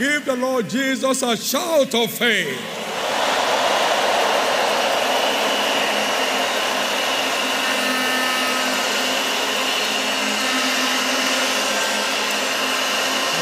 [0.00, 2.58] Give the Lord Jesus a shout of faith.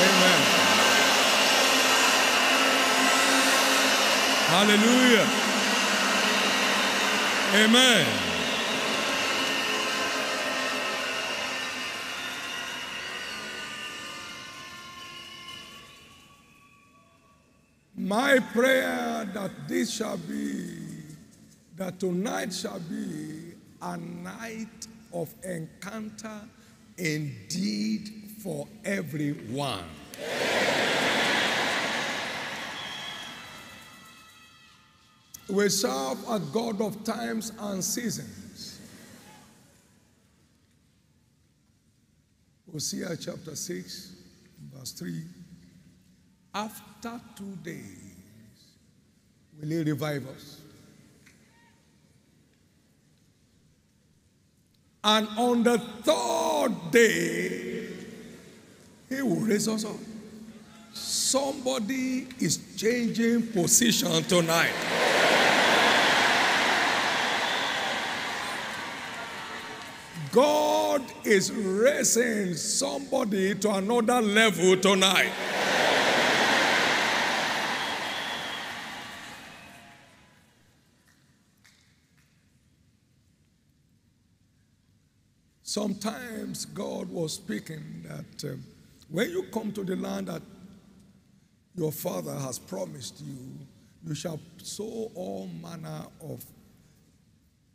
[0.03, 0.41] Amen.
[4.51, 5.29] Hallelujah.
[7.55, 8.28] Amen.
[18.09, 20.79] My prayer that this shall be,
[21.77, 26.41] that tonight shall be a night of encounter
[26.97, 28.09] indeed
[28.43, 29.85] for everyone.
[35.51, 38.81] We serve a God of times and seasons.
[42.73, 44.13] Hosea chapter 6,
[44.73, 45.38] verse 3.
[46.59, 47.85] After two days,
[49.61, 50.61] will he revive us?
[55.05, 57.87] And on the third day,
[59.09, 59.95] he will raise us up.
[60.93, 64.75] Somebody is changing position tonight.
[70.33, 75.31] God is raising somebody to another level tonight.
[85.79, 88.65] Sometimes God was speaking that um,
[89.09, 90.43] when you come to the land that
[91.77, 93.37] your father has promised you,
[94.05, 96.45] you shall sow all manner of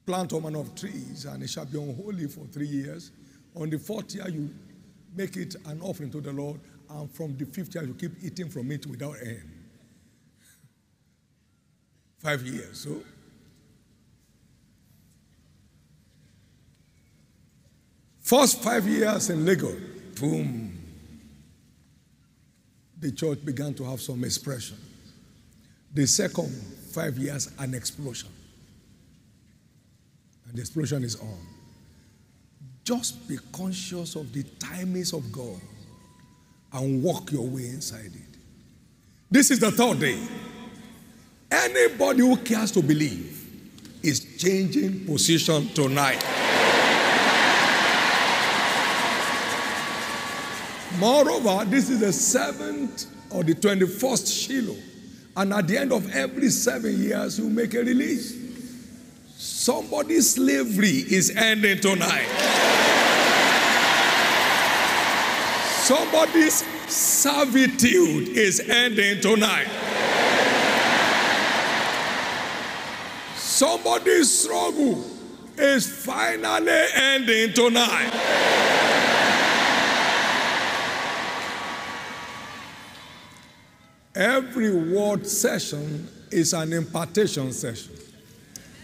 [0.05, 3.11] plant all manner of trees, and it shall be unholy for three years.
[3.55, 4.53] On the fourth year, you
[5.15, 6.59] make it an offering to the Lord,
[6.89, 9.49] and from the fifth year, you keep eating from it without end.
[12.17, 12.79] Five years.
[12.79, 13.01] So,
[18.33, 19.79] first five years in Lagos,
[20.19, 20.75] boom,
[22.99, 24.75] the church began to have some expression.
[25.93, 26.49] The second
[26.91, 28.29] five years, an explosion.
[30.47, 31.37] And the explosion is on.
[32.83, 35.61] Just be conscious of the timings of God
[36.73, 38.37] and walk your way inside it.
[39.29, 40.19] This is the third day.
[41.51, 43.47] Anybody who cares to believe
[44.01, 46.42] is changing position tonight.
[51.03, 54.77] Moreover, this is the seventh or the 21st Shiloh.
[55.35, 58.37] And at the end of every seven years, you make a release.
[59.35, 62.25] Somebody's slavery is ending tonight.
[65.81, 69.67] Somebody's servitude is ending tonight.
[73.35, 75.03] Somebody's struggle
[75.57, 78.62] is finally ending tonight.
[84.15, 87.93] Every word session is an impartation session.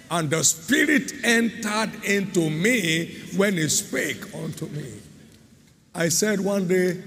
[0.09, 4.91] And the Spirit entered into me when He spake unto me.
[5.93, 7.03] I said one day,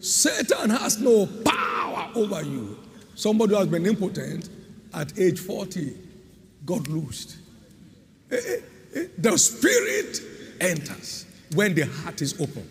[0.00, 2.78] Satan has no power over you.
[3.14, 4.50] Somebody who has been impotent
[4.92, 5.96] at age 40
[6.66, 7.36] got loosed.
[8.30, 8.56] Eh, eh,
[8.96, 10.20] eh, the Spirit
[10.60, 12.68] enters when the heart is open.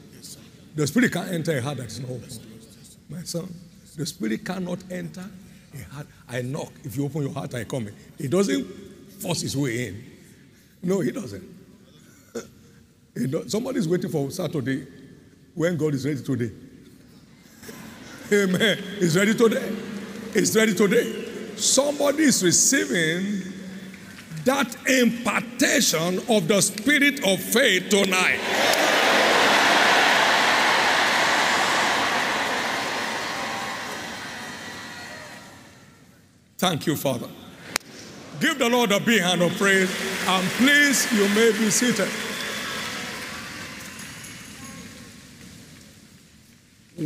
[0.75, 2.29] The Spirit can't enter a heart that is not open.
[3.09, 3.51] My son.
[3.95, 5.25] The spirit cannot enter.
[6.29, 6.71] I knock.
[6.83, 7.95] If you open your heart, I come in.
[8.17, 8.65] He doesn't
[9.21, 10.03] force his way in.
[10.83, 11.43] No, he doesn't.
[13.13, 13.51] He does.
[13.51, 14.87] Somebody's waiting for Saturday
[15.53, 16.51] when God is ready today.
[18.31, 18.77] Amen.
[18.99, 19.75] He's ready today.
[20.33, 21.55] He's ready today.
[21.57, 23.51] Somebody is receiving
[24.45, 28.80] that impartation of the spirit of faith tonight.
[36.61, 37.27] Thank you, Father.
[38.39, 39.89] Give the Lord a big hand of praise,
[40.27, 42.07] and please, you may be seated.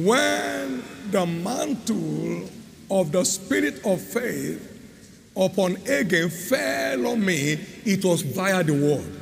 [0.06, 2.50] When the mantle
[2.92, 4.60] of the spirit of faith
[5.38, 7.54] upon Hagin fell on me,
[7.86, 9.22] it was via the word.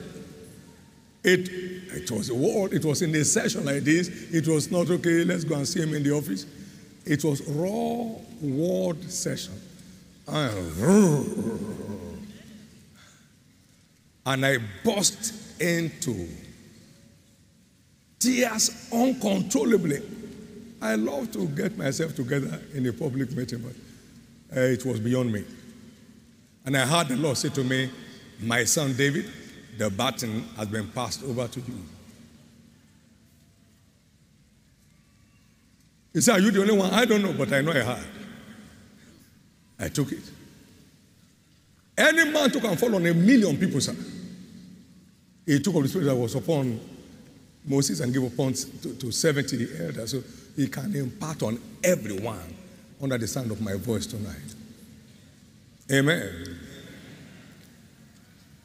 [1.24, 1.48] It,
[1.94, 4.08] it was a word, it was in a session like this.
[4.34, 6.48] It was not okay, let's go and see him in the office.
[7.06, 9.54] It was raw word session.
[10.28, 10.48] I,
[14.26, 16.28] and I burst into
[18.20, 20.02] tears uncontrollably.
[20.82, 25.32] I love to get myself together in a public meeting, but uh, it was beyond
[25.32, 25.44] me.
[26.66, 27.90] And I heard the Lord say to me,
[28.42, 29.30] My son David,
[29.78, 31.84] the baton has been passed over to you.
[36.14, 36.94] He said, Are you the only one?
[36.94, 38.23] I don't know, but I know I heard.
[39.84, 40.24] I took it.
[41.98, 43.96] Any man who can fall on a million people, sir,
[45.46, 46.80] he took of the spirit that was upon
[47.66, 50.12] Moses and gave upon to, to 70 the elders.
[50.12, 50.24] So
[50.56, 52.56] he can impart on everyone
[53.02, 54.56] under the sound of my voice tonight.
[55.92, 56.60] Amen.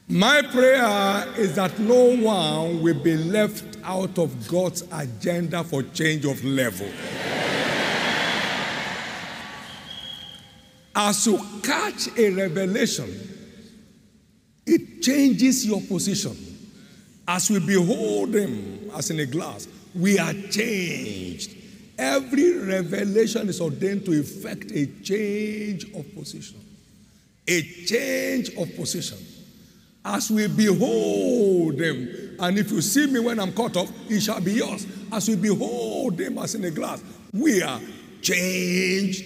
[0.07, 6.23] My prayer is that no one will be left out of God's agenda for change
[6.23, 6.87] of level.
[6.87, 7.48] Amen.
[11.01, 13.09] As you catch a revelation,
[14.67, 16.35] it changes your position.
[17.25, 21.55] As we behold Him as in a glass, we are changed.
[21.97, 26.59] Every revelation is ordained to effect a change of position.
[27.47, 29.19] A change of position.
[30.03, 34.41] As we behold Him, and if you see me when I'm caught up, it shall
[34.41, 34.85] be yours.
[35.13, 37.01] As we behold Him as in a glass,
[37.31, 37.79] we are
[38.21, 39.23] changed,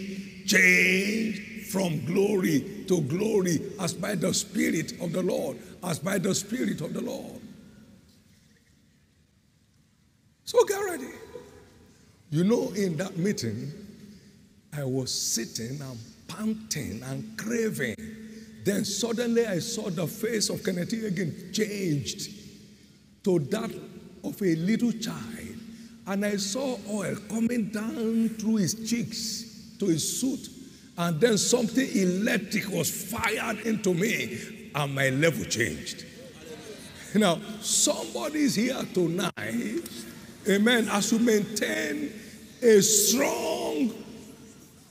[0.48, 1.43] changed,
[1.74, 6.82] from glory to glory as by the Spirit of the Lord, as by the Spirit
[6.82, 7.42] of the Lord.
[10.46, 11.10] So get ready.
[12.30, 13.72] You know, in that meeting,
[14.72, 15.98] I was sitting and
[16.28, 17.96] panting and craving.
[18.64, 22.30] Then suddenly I saw the face of Kenneth Hagin changed
[23.24, 23.72] to that
[24.24, 25.58] of a little child.
[26.06, 30.63] And I saw oil coming down through his cheeks to his suit
[30.98, 36.06] and then something electric was fired into me, and my level changed.
[37.16, 39.82] Now, somebody's here tonight,
[40.48, 42.12] amen, as you maintain
[42.62, 43.92] a strong,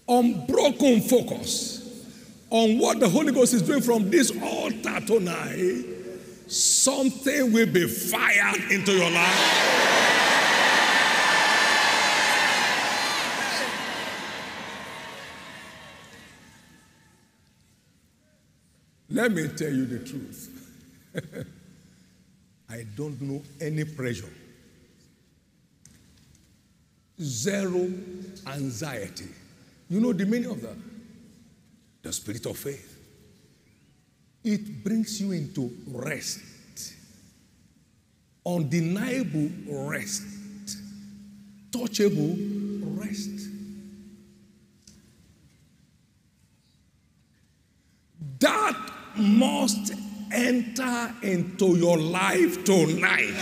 [0.09, 2.05] unbroken focus
[2.51, 5.85] on what the Holy Ghost is doing from this altar tonight,
[6.49, 9.92] something will be fired into your life.
[19.12, 20.49] Let me tell you the truth.
[22.70, 24.32] I don't know any pressure.
[27.20, 27.91] Zero
[28.47, 29.29] anxiety.
[29.91, 30.76] You know the meaning of that?
[32.03, 32.88] The spirit of faith.
[34.43, 36.41] It brings you into rest,
[38.47, 40.23] undeniable rest,
[41.70, 43.29] touchable rest.
[48.41, 48.81] That
[49.17, 49.93] must
[50.32, 53.35] enter into your life tonight.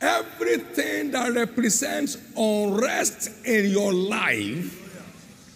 [0.00, 4.78] Everything that represents unrest in your life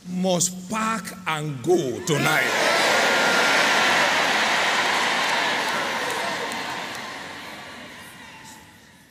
[0.08, 3.05] must pack and go tonight.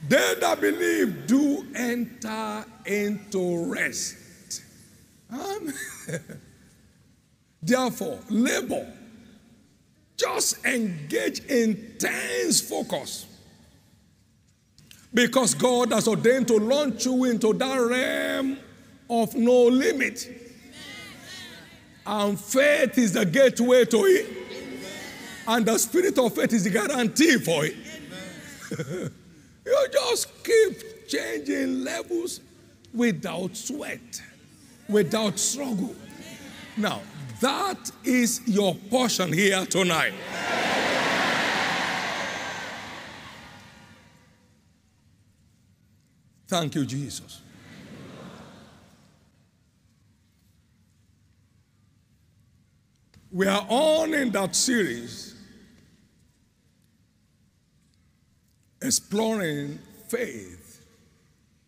[0.07, 4.61] They that believe do enter into rest.
[5.31, 5.73] Um,
[7.63, 8.93] Therefore, labor.
[10.15, 13.25] Just engage intense focus.
[15.13, 18.57] Because God has ordained to launch you into that realm
[19.09, 20.29] of no limit.
[22.05, 24.27] And faith is the gateway to it.
[25.47, 29.11] And the spirit of faith is the guarantee for it.
[29.65, 32.39] You just keep changing levels
[32.93, 34.21] without sweat,
[34.87, 35.95] without struggle.
[36.77, 37.01] Now,
[37.41, 40.13] that is your portion here tonight.
[46.47, 47.41] Thank you, Jesus.
[53.31, 55.34] We are on in that series
[58.85, 60.85] exploring faith,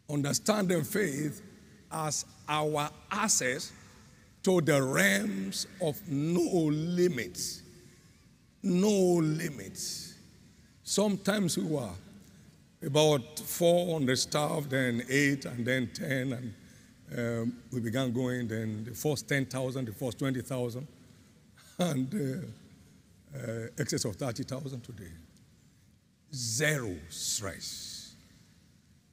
[0.09, 1.41] understanding faith
[1.91, 3.71] as our access
[4.43, 7.63] to the realms of no limits.
[8.63, 10.15] No limits.
[10.83, 11.89] Sometimes we were
[12.85, 16.53] about four on the staff, then eight, and then 10, and
[17.17, 20.87] um, we began going, then the first 10,000, the first 20,000,
[21.79, 25.11] and uh, uh, excess of 30,000 today
[26.33, 28.15] zero stress.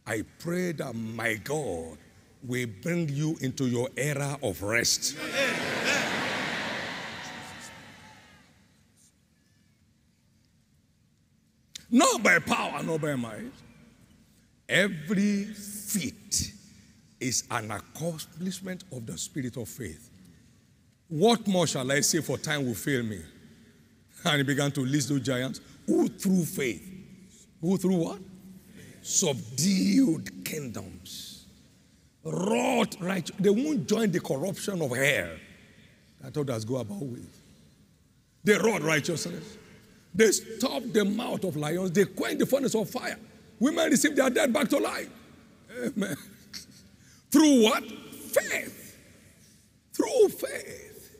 [0.06, 1.96] I pray that my God
[2.42, 5.16] will bring you into your era of rest.
[11.90, 13.52] Not by power, not by might.
[14.68, 16.52] Every feat
[17.20, 20.10] is an accomplishment of the spirit of faith.
[21.08, 23.20] What more shall I say for time will fail me?
[24.24, 26.93] And he began to list those giants who through faith
[27.64, 28.18] who through what?
[29.02, 31.46] Subdued kingdoms,
[32.22, 33.28] wrought right.
[33.38, 35.38] They won't join the corruption of hair
[36.20, 37.40] that others go about with.
[38.44, 39.58] They wrought righteousness.
[40.14, 41.90] They stopped the mouth of lions.
[41.92, 43.18] They quenched the furnace of fire.
[43.58, 45.08] Women received their dead back to life.
[45.76, 46.16] Amen.
[47.30, 47.82] Through what?
[47.84, 48.96] Faith.
[49.92, 51.16] Through faith.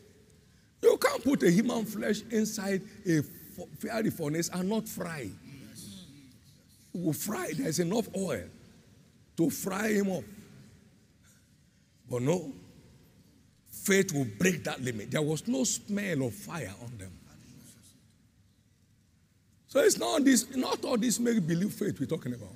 [0.81, 3.21] You can't put a human flesh inside a
[3.79, 5.29] fiery furnace and not fry.
[5.43, 5.44] It
[6.95, 7.51] will fry.
[7.53, 8.43] There's enough oil
[9.37, 10.23] to fry him up.
[12.09, 12.53] But no,
[13.69, 15.11] faith will break that limit.
[15.11, 17.11] There was no smell of fire on them.
[19.67, 22.53] So it's not this, not all this make believe faith we're talking about,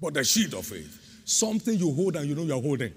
[0.00, 1.22] but the shield of faith.
[1.26, 2.94] Something you hold and you know you're holding.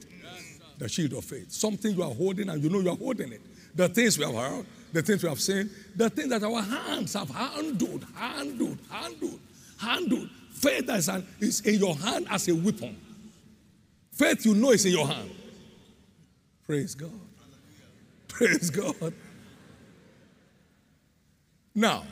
[0.77, 1.51] The shield of faith.
[1.51, 3.41] Something you are holding and you know you're holding it.
[3.75, 7.13] The things we have heard, the things we have seen, the things that our hands
[7.15, 9.39] have handled, handled, handled,
[9.77, 10.29] handled.
[10.59, 12.97] Faith is, an, is in your hand as a weapon.
[14.11, 15.31] Faith you know is in your hand.
[16.65, 17.11] Praise God.
[18.27, 19.13] Praise God.
[21.73, 22.03] Now,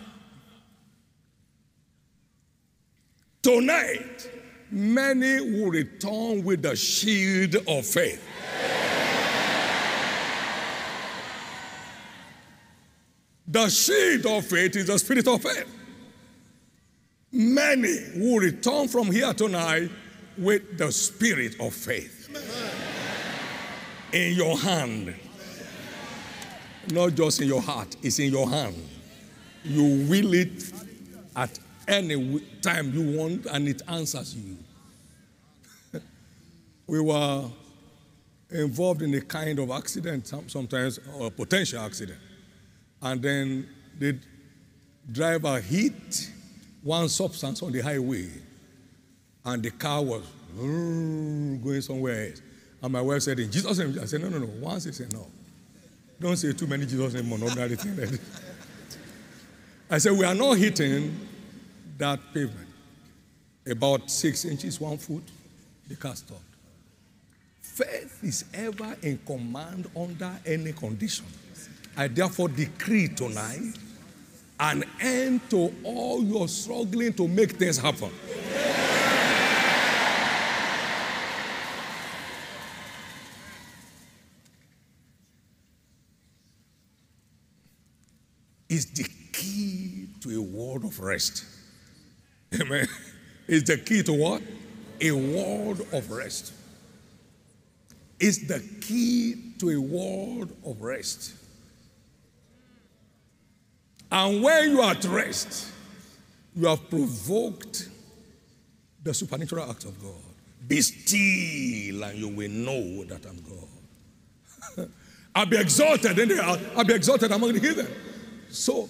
[3.47, 4.29] Tonight,
[4.69, 8.21] many will return with the shield of faith.
[13.47, 15.65] The shield of faith is the spirit of faith.
[17.37, 19.91] Many will return from here tonight
[20.39, 22.27] with the spirit of faith
[24.11, 25.13] in your hand.
[26.91, 28.75] Not just in your heart, it's in your hand.
[29.63, 30.73] You will it
[31.35, 34.57] at any time you want and it answers you.
[36.87, 37.45] we were
[38.49, 42.17] involved in a kind of accident sometimes, or potential accident.
[42.99, 44.17] And then the
[45.11, 46.31] driver hit
[46.87, 48.29] one substance on the highway,
[49.43, 50.23] and the car was
[50.55, 52.41] going somewhere else.
[52.81, 54.45] And my wife said, In Jesus' name, I said, No, no, no.
[54.61, 55.27] Once said, No.
[56.17, 58.17] Don't say too many Jesus' name on ordinary thing.
[59.89, 61.13] I said, We are not hitting
[61.97, 62.69] that pavement.
[63.69, 65.23] About six inches, one foot,
[65.89, 66.39] the car stopped.
[67.59, 71.25] Faith is ever in command under any condition.
[71.97, 73.73] I therefore decree tonight
[74.59, 78.11] an end to all your struggling to make things happen.
[88.69, 91.45] Is the key to a world of rest.
[92.59, 92.87] Amen.
[93.47, 94.41] Is the key to what?
[94.99, 96.51] A world of rest.
[98.19, 101.33] Is the key to a world of rest.
[104.11, 105.71] And when you are at rest,
[106.55, 107.89] you have provoked
[109.03, 110.13] the supernatural act of God.
[110.67, 114.89] Be still, and you will know that I'm God.
[115.35, 117.87] I'll be exalted, and I'll, I'll be exalted among the heathen.
[118.49, 118.89] So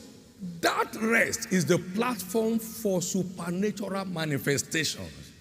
[0.62, 5.31] that rest is the platform for supernatural manifestations.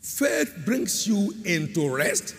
[0.00, 2.34] Faith brings you into rest,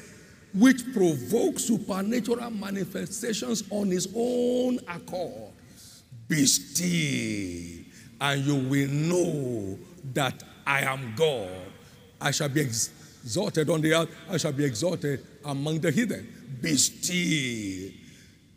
[0.53, 5.51] which provokes supernatural manifestations on its own accord.
[6.27, 7.85] Be still,
[8.21, 9.77] and you will know
[10.13, 11.49] that I am God.
[12.19, 16.27] I shall be exalted on the earth, I shall be exalted among the heathen.
[16.61, 17.91] Be still.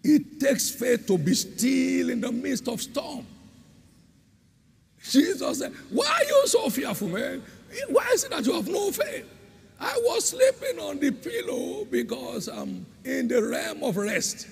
[0.04, 3.26] It takes faith to be still in the midst of storm.
[5.02, 7.42] Jesus said, Why are you so fearful, man?
[7.88, 9.26] Why is it that you have no faith?
[9.80, 14.48] I was sleeping on the pillow because I'm in the realm of rest.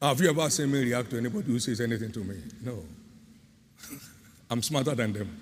[0.00, 2.36] Ah, Have you ever seen me react to anybody who says anything to me?
[2.62, 2.84] No.
[4.50, 5.40] I'm smarter than them.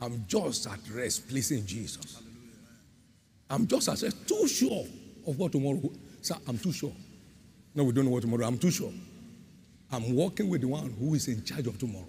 [0.00, 2.20] I'm just at rest, pleasing Jesus.
[3.50, 4.84] I'm just as too sure
[5.26, 5.80] of what tomorrow.
[6.20, 6.92] Sir, I'm too sure.
[7.74, 8.46] No, we don't know what tomorrow.
[8.46, 8.92] I'm too sure.
[9.90, 12.06] I'm working with the one who is in charge of tomorrow.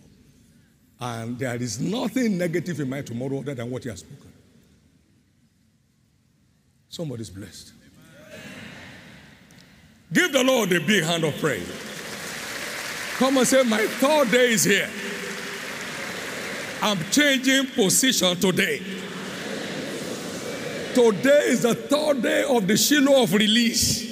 [0.99, 4.31] And there is nothing negative in my tomorrow other than what he has spoken.
[6.89, 7.71] Somebody's blessed.
[10.11, 11.67] Give the Lord a big hand of praise.
[13.17, 14.89] Come and say, My third day is here.
[16.81, 18.81] I'm changing position today.
[20.95, 24.09] Today is the third day of the Shiloh of release.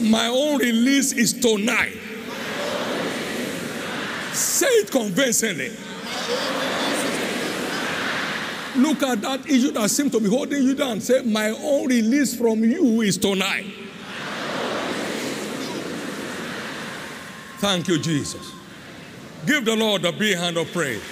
[0.00, 1.96] My own release is tonight.
[4.32, 5.72] Say it convincingly.
[8.78, 11.00] Look at that issue that seems to be holding you down.
[11.00, 13.66] Say, My own release from you is tonight.
[17.58, 18.52] Thank you, Jesus.
[19.44, 21.02] Give the Lord a big hand of praise.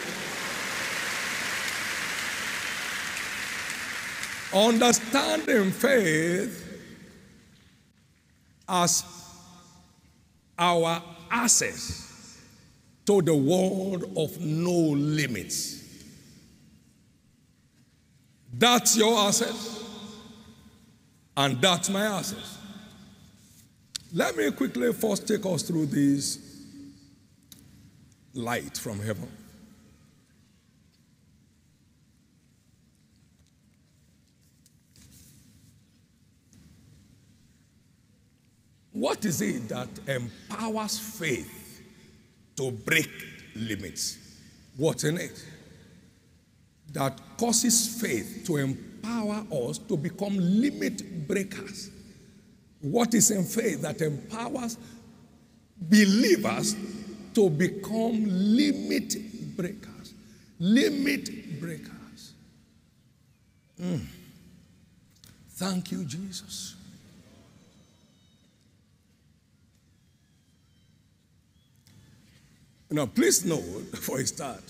[4.55, 6.63] Understanding faith
[8.69, 9.05] as
[10.57, 12.41] our access
[13.07, 15.86] to the world of no limits.
[18.59, 19.85] That's your access,
[21.37, 22.59] and that's my access.
[24.15, 26.39] Let me quickly first take us through this
[28.33, 29.29] light from heaven.
[38.93, 41.83] What is it that empowers faith
[42.57, 43.11] to break
[43.55, 44.17] limits?
[44.79, 45.45] What's in it?
[46.97, 51.91] That causes faith to empower us to become limit breakers.
[52.81, 54.79] What is in faith that empowers
[55.79, 56.75] believers
[57.35, 59.15] to become limit
[59.55, 60.15] breakers?
[60.59, 62.33] Limit breakers.
[63.79, 64.01] Mm.
[65.51, 66.77] Thank you, Jesus.
[72.91, 73.61] Now, please note,
[74.01, 74.63] for a start,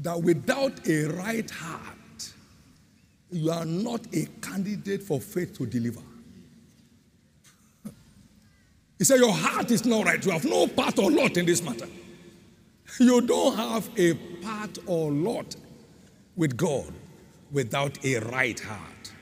[0.00, 2.32] that without a right heart,
[3.30, 6.00] you are not a candidate for faith to deliver.
[8.98, 10.24] He said, Your heart is not right.
[10.24, 11.88] You have no part or lot in this matter.
[12.98, 15.54] You don't have a part or lot
[16.34, 16.92] with God
[17.50, 19.12] without a right heart.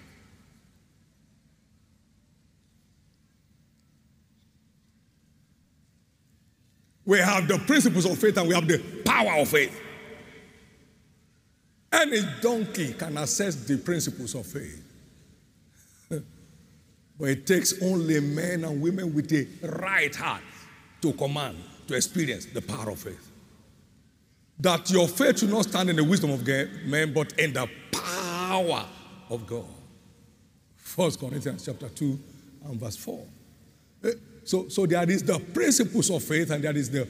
[7.06, 9.78] We have the principles of faith and we have the power of faith.
[11.94, 14.82] Any donkey can assess the principles of faith.
[17.18, 20.42] but it takes only men and women with a right heart
[21.02, 23.30] to command, to experience the power of faith.
[24.58, 26.46] That your faith should not stand in the wisdom of
[26.86, 28.86] men, but in the power
[29.30, 29.66] of God.
[30.76, 32.18] First Corinthians chapter 2
[32.66, 33.26] and verse 4.
[34.04, 34.10] Eh,
[34.44, 37.06] so, so there is the principles of faith and there is the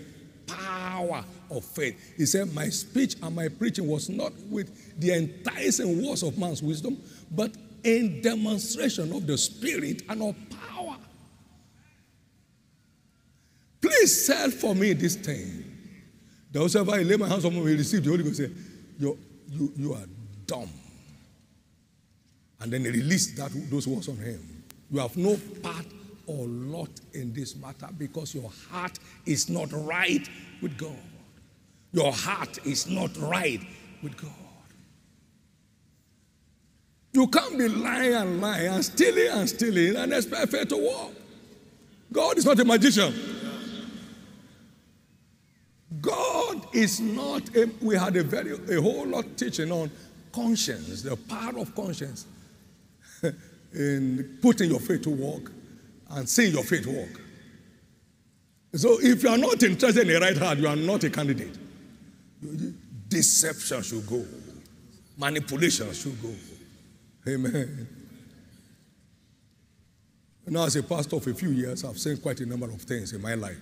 [0.47, 2.15] power of faith.
[2.17, 6.63] He said, My speech and my preaching was not with the enticing words of man's
[6.63, 6.99] wisdom,
[7.31, 10.37] but in demonstration of the Spirit and of
[10.69, 10.97] power.
[13.81, 15.65] Please sell for me this thing.
[16.51, 18.37] Those Whosoever I lay my hands on will receive the Holy Ghost.
[18.37, 18.51] Say,
[18.99, 19.19] you,
[19.51, 20.07] you, you are
[20.47, 20.71] dumb.
[22.61, 24.65] And then he released that, those words on him.
[24.91, 25.85] You have no part
[26.27, 30.29] or lot in this matter because your heart is not right
[30.63, 30.97] with God.
[31.93, 33.61] Your heart is not right
[34.03, 34.31] with God.
[37.13, 41.13] You can't be lying and lying and stealing and stealing and expect faith to work.
[42.13, 43.15] God is not a magician.
[46.01, 49.91] God is not a, we had a very a whole lot teaching on
[50.33, 52.27] conscience, the power of conscience
[53.73, 55.53] in putting your faith to work
[56.15, 57.21] and see your faith work.
[58.75, 61.57] So if you are not interested in the right heart, you are not a candidate.
[63.09, 64.25] Deception should go.
[65.17, 66.35] Manipulation should go.
[67.29, 67.89] Amen.
[70.47, 73.13] Now, as a pastor for a few years, I've seen quite a number of things
[73.13, 73.61] in my life.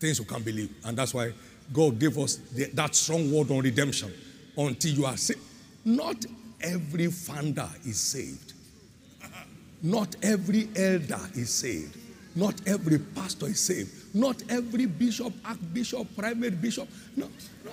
[0.00, 0.74] Things you can't believe.
[0.84, 1.32] And that's why
[1.72, 4.12] God gave us the, that strong word on redemption
[4.56, 5.40] until you are saved.
[5.84, 6.24] Not
[6.60, 8.54] every founder is saved.
[9.82, 11.96] Not every elder is saved.
[12.34, 14.14] Not every pastor is saved.
[14.14, 16.88] Not every bishop, archbishop, private bishop.
[17.16, 17.28] No.
[17.64, 17.70] no.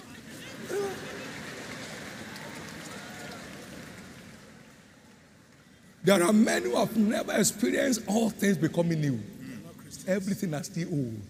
[6.03, 9.19] There are many who have never experienced all things becoming new.
[10.05, 11.21] Everything is still old.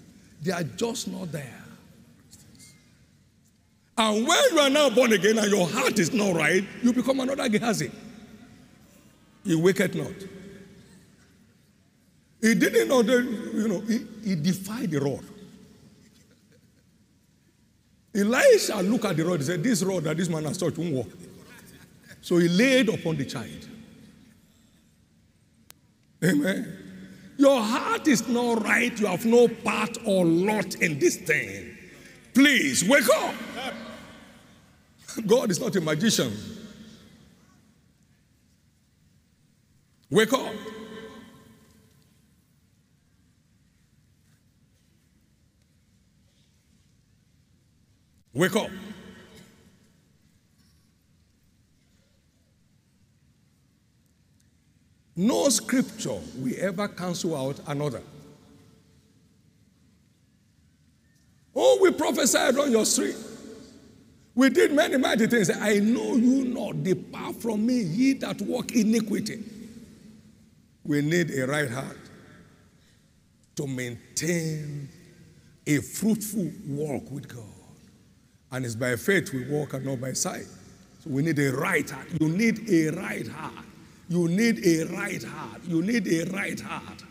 [0.41, 1.63] They are just not there.
[3.95, 7.19] And when you are now born again and your heart is not right, you become
[7.19, 7.91] another Gehazi.
[9.43, 10.12] You wake it not.
[12.43, 15.23] He didn't know that, you know, he, he defied the rod.
[18.13, 20.93] Elisha looked at the rod and said, This rod that this man has touched won't
[20.93, 21.08] work.
[22.19, 23.69] So he laid upon the child.
[26.21, 26.79] Amen.
[27.38, 28.99] Your heart is not right.
[28.99, 31.77] You have no part or lot in this thing.
[32.34, 33.36] Please wake up.
[35.25, 36.34] God is not a magician.
[40.10, 40.53] Wake up.
[48.34, 48.69] Wake up.
[55.15, 58.02] No scripture will ever cancel out another.
[61.56, 63.15] Oh, we prophesied on your street.
[64.34, 65.52] We did many mighty things.
[65.52, 66.84] I know you not.
[66.84, 69.43] Depart from me, ye that walk iniquity.
[70.84, 72.00] We need a right heart
[73.56, 74.89] to maintain
[75.67, 77.52] a fruitful walk with God.
[78.53, 80.45] And it's by faith we walk and not by sight.
[81.03, 82.07] So we need a right heart.
[82.21, 83.65] You need a right heart.
[84.07, 85.61] You need a right heart.
[85.65, 87.03] You need a right heart.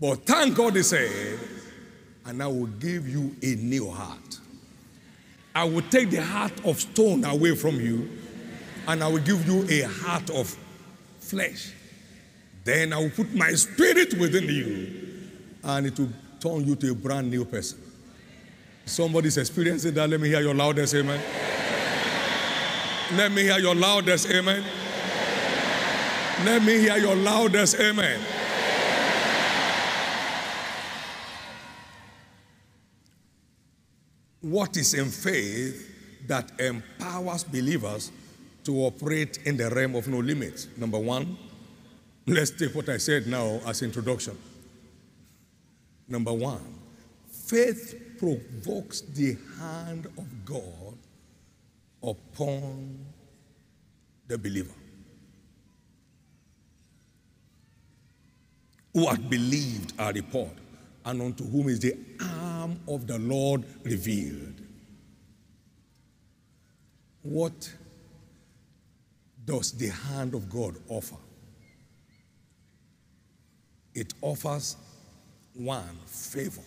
[0.00, 1.38] But thank God he said,
[2.24, 4.38] and I will give you a new heart.
[5.54, 8.08] I will take the heart of stone away from you,
[8.88, 10.56] and I will give you a heart of
[11.18, 11.74] flesh.
[12.64, 15.20] Then I will put my spirit within you,
[15.62, 17.78] and it will turn you to a brand new person.
[18.86, 20.08] Somebody's experiencing that.
[20.08, 21.20] Let me hear your loudest amen.
[23.16, 24.64] Let me hear your loudest amen.
[26.44, 28.20] Let me hear your loudest amen.
[34.40, 38.10] What is in faith that empowers believers
[38.64, 40.66] to operate in the realm of no limits?
[40.76, 41.36] Number one,
[42.26, 44.36] let's take what I said now as introduction.
[46.10, 46.74] Number one,
[47.30, 50.98] faith provokes the hand of God
[52.02, 53.06] upon
[54.26, 54.74] the believer
[58.92, 60.50] who had believed our report
[61.04, 64.60] and unto whom is the arm of the Lord revealed.
[67.22, 67.72] What
[69.44, 71.16] does the hand of God offer?
[73.94, 74.76] It offers
[75.54, 76.62] one favor.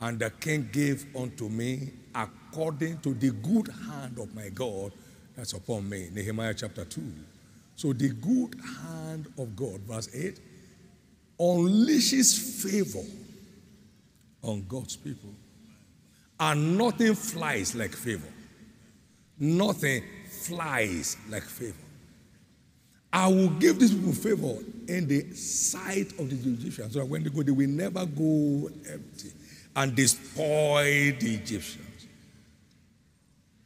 [0.00, 4.92] And the king gave unto me according to the good hand of my God
[5.36, 6.08] that's upon me.
[6.12, 7.02] Nehemiah chapter 2.
[7.76, 10.40] So the good hand of God, verse 8,
[11.38, 13.06] unleashes favor
[14.42, 15.30] on God's people.
[16.38, 18.28] And nothing flies like favor.
[19.38, 21.74] Nothing flies like favor.
[23.12, 26.94] I will give these people favor in the sight of the Egyptians.
[26.94, 29.32] So when they go, they will never go empty
[29.74, 32.06] and destroy the Egyptians.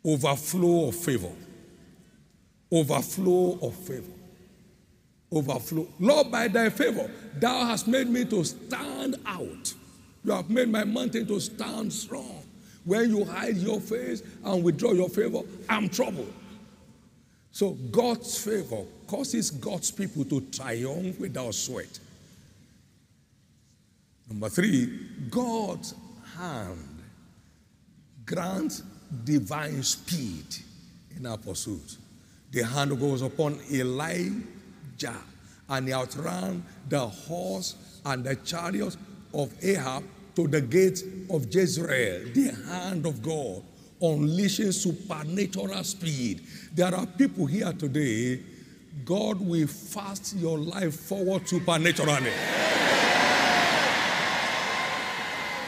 [0.05, 1.33] Overflow of favor.
[2.73, 4.13] Overflow of favor.
[5.33, 5.87] Overflow.
[5.99, 9.75] Lord, by thy favor, thou hast made me to stand out.
[10.25, 12.43] You have made my mountain to stand strong.
[12.85, 16.33] When you hide your face and withdraw your favor, I'm troubled.
[17.53, 21.99] So God's favor causes God's people to triumph without sweat.
[24.29, 25.95] Number three, God's
[26.39, 27.03] hand
[28.25, 28.85] grants
[29.25, 30.47] divine speed
[31.17, 31.97] in our pursuit.
[32.53, 35.21] The hand goes upon Elijah,
[35.69, 37.75] and he outran the horse
[38.07, 38.97] and the chariots
[39.35, 40.05] of Ahab
[40.37, 42.33] to the gates of Jezreel.
[42.33, 43.65] The hand of God
[44.01, 46.43] unleashing supernatural speed.
[46.75, 48.41] There are people here today,
[49.05, 52.33] God will fast your life forward supernaturally.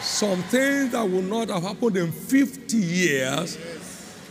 [0.00, 3.58] Some things that will not have happened in 50 years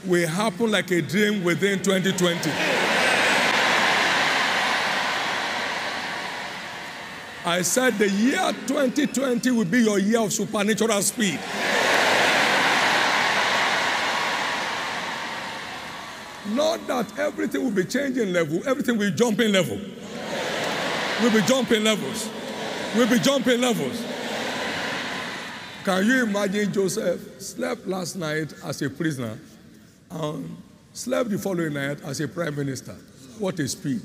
[0.06, 2.52] will happen like a dream within 2020.
[7.44, 11.40] I said the year 2020 will be your year of supernatural speed.
[16.54, 19.80] Not that everything will be changing level, everything will jump in level.
[21.22, 22.30] We'll be jumping levels.
[22.96, 24.04] We'll be jumping levels.
[25.84, 29.38] Can you imagine Joseph slept last night as a prisoner
[30.10, 30.58] and
[30.94, 32.96] slept the following night as a prime minister?
[33.40, 34.02] What a speed.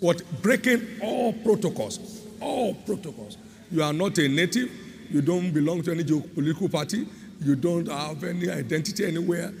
[0.00, 2.26] What breaking all protocols.
[2.40, 3.38] All protocols.
[3.70, 4.70] You are not a native,
[5.10, 7.06] you don't belong to any political party,
[7.40, 9.52] you don't have any identity anywhere.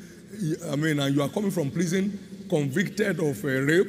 [0.70, 3.88] I mean, and you are coming from prison convicted of a rape.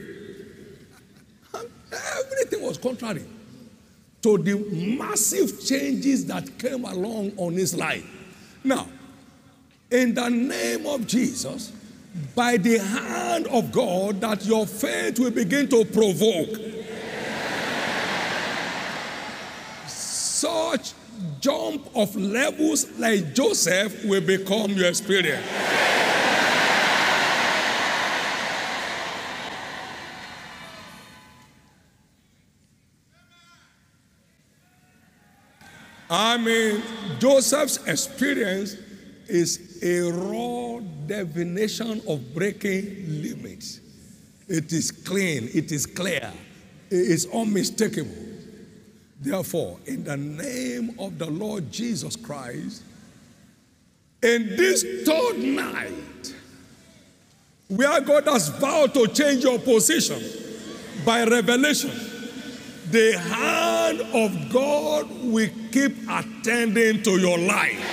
[1.54, 3.26] Everything was contrary
[4.22, 4.56] to the
[4.98, 8.06] massive changes that came along on his life.
[8.64, 8.88] Now,
[9.90, 11.72] in the name of Jesus,
[12.36, 16.60] by the hand of God, that your faith will begin to provoke
[19.88, 20.94] such
[21.40, 25.46] jump of levels like Joseph will become your experience.
[36.10, 36.82] I mean,
[37.20, 38.76] Joseph's experience
[39.28, 43.82] is a raw definition of breaking limits.
[44.48, 46.32] It is clean, it is clear,
[46.90, 48.16] it is unmistakable.
[49.20, 52.84] Therefore, in the name of the Lord Jesus Christ,
[54.22, 56.34] in this third night,
[57.68, 60.22] where God has vowed to change your position
[61.04, 61.92] by revelation,
[62.92, 67.84] the hand of God will keep attending to your life.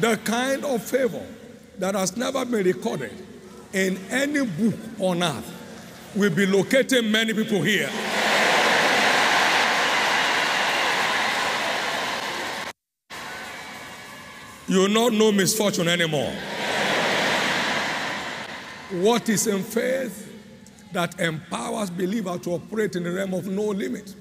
[0.00, 1.26] The kind of favor
[1.78, 3.12] that has never been recorded
[3.72, 7.90] in any book on earth will be locating many people here.
[14.68, 16.32] You will not know misfortune anymore.
[18.90, 20.32] What is in faith
[20.92, 24.14] that empowers believers to operate in the realm of no limit?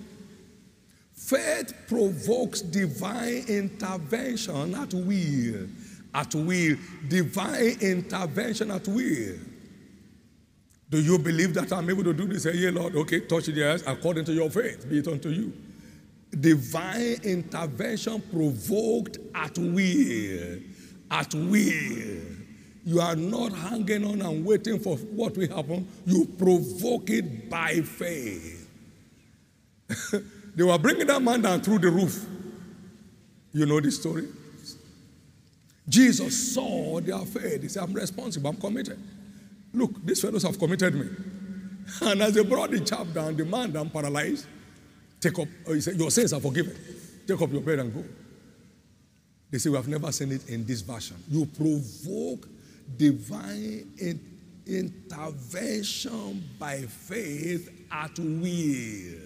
[1.13, 5.67] Faith provokes divine intervention at will.
[6.13, 6.77] At will.
[7.07, 9.37] Divine intervention at will.
[10.89, 12.43] Do you believe that I'm able to do this?
[12.43, 12.95] Say, yeah, Lord.
[12.95, 14.87] Okay, touch the earth according to your faith.
[14.89, 15.53] Be it unto you
[16.39, 20.59] divine intervention provoked at will.
[21.11, 22.34] At will.
[22.85, 25.87] You are not hanging on and waiting for what will happen.
[26.05, 28.69] You provoke it by faith.
[30.55, 32.25] they were bringing that man down through the roof.
[33.51, 34.27] You know the story?
[35.89, 37.63] Jesus saw their faith.
[37.63, 38.99] He said, I'm responsible, I'm committed.
[39.73, 41.09] Look, these fellows have committed me.
[42.01, 44.47] And as they brought the chap down, the man down paralyzed,
[45.19, 46.75] Take up, he said, Your sins are forgiven.
[47.27, 48.03] Take up your bed and go.
[49.51, 51.17] They say, We have never seen it in this version.
[51.29, 52.47] You provoke
[52.97, 54.19] divine in,
[54.67, 59.19] intervention by faith at will.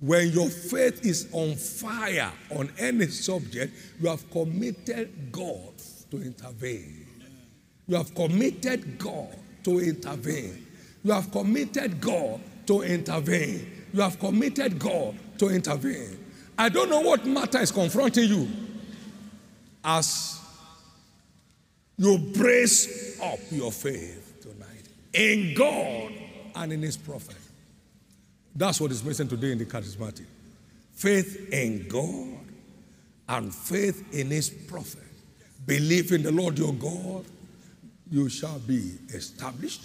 [0.00, 5.72] When your faith is on fire on any subject, you have committed God
[6.10, 7.06] to intervene.
[7.86, 10.66] You have committed God to intervene.
[11.02, 16.18] You have committed God to intervene you have committed God to intervene.
[16.58, 18.48] I don't know what matter is confronting you
[19.84, 20.40] as
[21.96, 26.12] you brace up your faith tonight in God
[26.56, 27.36] and in His prophet.
[28.54, 30.26] That's what is missing today in the charismatic
[30.92, 32.38] faith in God
[33.28, 35.00] and faith in His prophet.
[35.66, 37.24] Believe in the Lord your God,
[38.10, 39.82] you shall be established.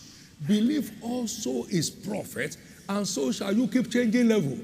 [0.47, 2.57] Believe also His prophet
[2.89, 4.57] and so shall you keep changing level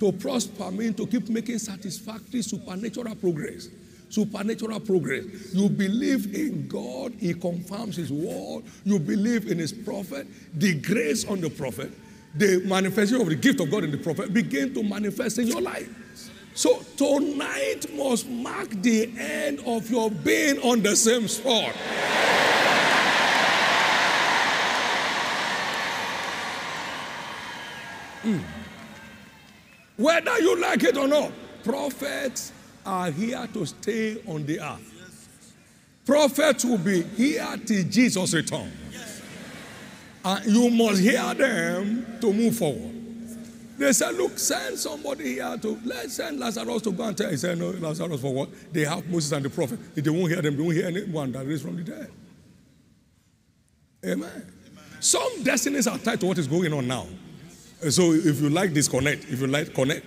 [0.00, 3.68] to prosper, mean to keep making satisfactory supernatural progress.
[4.10, 5.24] Supernatural progress.
[5.54, 8.64] You believe in God, He confirms His word.
[8.84, 11.92] You believe in His prophet, the grace on the prophet,
[12.34, 15.60] the manifestation of the gift of God in the prophet begin to manifest in your
[15.60, 15.88] life.
[16.54, 21.72] So tonight must mark the end of your being on the same spot.
[28.24, 28.42] Mm.
[29.96, 31.30] Whether you like it or not,
[31.62, 32.52] prophets
[32.84, 35.54] are here to stay on the earth.
[36.06, 39.22] Prophets will be here till Jesus returns.
[40.24, 43.00] And you must hear them to move forward.
[43.78, 47.30] They said, Look, send somebody here to let's send Lazarus to go and tell.
[47.30, 48.50] He said, No, Lazarus for what?
[48.72, 49.78] They have Moses and the prophet.
[49.96, 52.10] If they won't hear them, they won't hear anyone that is from the dead.
[54.04, 54.28] Amen.
[54.28, 54.84] Amen.
[55.00, 57.06] Some destinies are tied to what is going on now.
[57.88, 60.04] So if you like disconnect, if you like connect.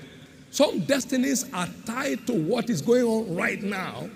[0.54, 4.08] Some destinies are tied to what is going on right now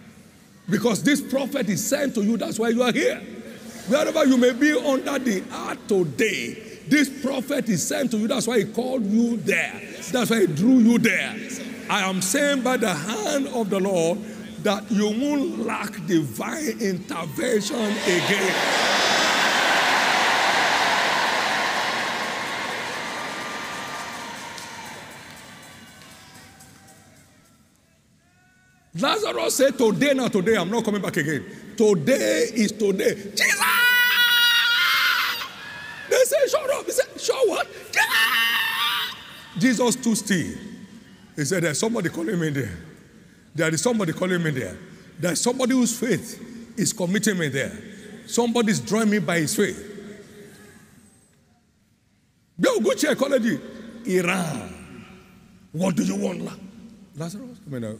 [0.69, 2.37] because this prophet is sent to you.
[2.37, 3.19] That's why you are here.
[3.87, 8.27] Wherever you may be under the earth today, this prophet is sent to you.
[8.27, 9.81] That's why he called you there.
[10.11, 11.35] That's why he drew you there.
[11.89, 14.19] I am saying by the hand of the Lord
[14.61, 18.53] that you won't lack divine intervention again.
[28.99, 31.45] Lazarus said, Today, not today, I'm not coming back again.
[31.75, 33.13] Today is today.
[33.13, 33.65] Jesus!
[36.09, 36.85] They said, Shut up.
[36.85, 37.67] He said, Shut what?
[39.59, 40.57] Jesus stood still.
[41.35, 42.77] He said, There's somebody calling me there.
[43.53, 44.77] There is somebody calling me there.
[45.19, 47.71] There's somebody whose faith is committing me there.
[48.27, 49.83] Somebody's drawing me by his faith.
[52.59, 53.59] Go, go check already.
[54.05, 55.05] Iran.
[55.71, 56.49] What do you want?
[57.15, 57.59] Lazarus?
[57.65, 57.93] I mean, uh,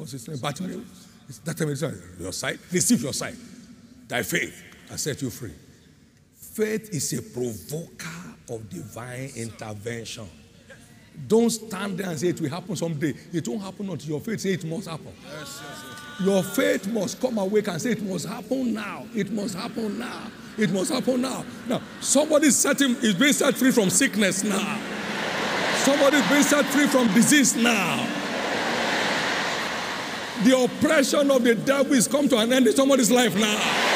[0.00, 0.38] what's his name?
[0.38, 1.40] Bartimaeus.
[1.44, 1.82] That time it's
[2.18, 2.58] your sight.
[2.72, 3.36] Receive your sight.
[4.08, 5.52] Thy faith has set you free.
[6.34, 10.28] Faith is a provoker of divine intervention.
[11.28, 13.14] Don't stand there and say it will happen someday.
[13.32, 15.12] It won't happen until your faith say it must happen.
[15.22, 16.26] Yes, yes, yes.
[16.26, 19.06] Your faith must come awake and say it must happen now.
[19.14, 20.30] It must happen now.
[20.58, 21.44] It must happen now.
[21.68, 22.64] Now, somebody is
[23.18, 24.80] being set free from sickness now.
[25.84, 28.19] Somebody is being set free from disease now.
[30.44, 33.90] The oppression of the devil is come to an end in somebody's life now.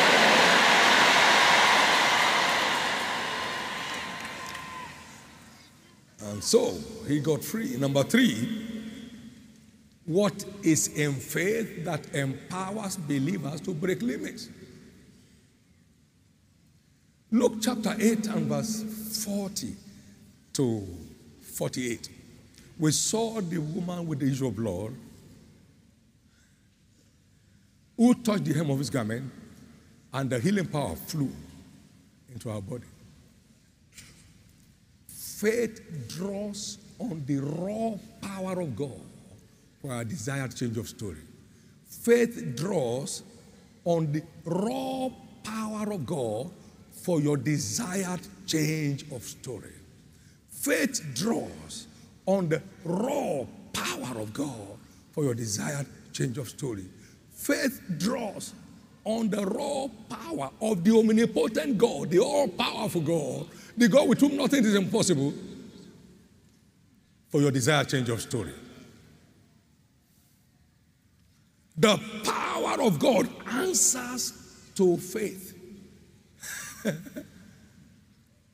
[6.31, 6.75] And so
[7.09, 7.77] he got free.
[7.79, 8.83] Number three,
[10.05, 14.51] what is in faith that empowers believers to break limits?
[17.31, 19.75] Luke chapter 8 and verse 40
[20.53, 20.87] to
[21.41, 22.09] 48.
[22.79, 24.95] We saw the woman with the issue of blood
[27.97, 29.31] who touched the hem of his garment,
[30.13, 31.31] and the healing power flew
[32.33, 32.87] into our body.
[35.09, 39.01] Faith draws on the raw power of God
[39.81, 41.21] for our desired change of story.
[41.87, 43.23] Faith draws
[43.85, 45.09] on the raw
[45.43, 46.51] power of God
[46.93, 49.73] for your desired change of story.
[50.49, 51.87] Faith draws
[52.27, 54.79] on the raw power of God
[55.13, 56.87] for your desired change of story.
[57.45, 58.55] Faith draws
[59.05, 64.19] on the raw power of the omnipotent God, the all powerful God, the God with
[64.19, 65.35] whom nothing is impossible,
[67.29, 68.55] for your desired change of story.
[71.77, 74.33] The power of God answers
[74.77, 75.55] to faith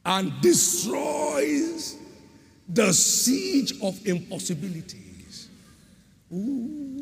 [0.05, 1.97] and destroys
[2.69, 5.49] the siege of impossibilities.
[6.33, 7.00] Ooh,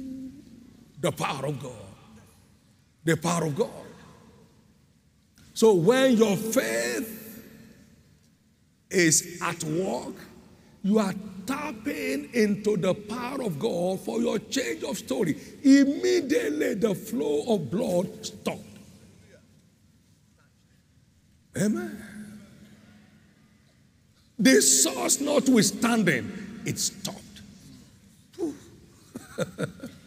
[1.00, 1.88] the power of God
[3.08, 3.70] the power of God.
[5.54, 7.42] So when your faith
[8.90, 10.14] is at work,
[10.82, 11.14] you are
[11.46, 15.36] tapping into the power of God for your change of story.
[15.62, 18.62] Immediately the flow of blood stopped.
[21.56, 22.04] Amen.
[24.38, 27.24] The source notwithstanding, it stopped.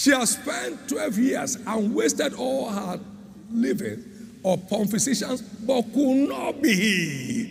[0.00, 2.98] She has spent 12 years and wasted all her
[3.52, 4.02] living
[4.42, 7.50] upon physicians, but could not be healed.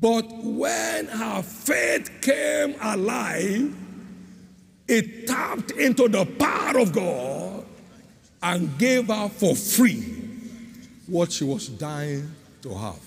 [0.00, 3.74] But when her faith came alive,
[4.86, 7.66] it tapped into the power of God
[8.40, 10.02] and gave her for free
[11.08, 12.30] what she was dying
[12.62, 13.02] to have.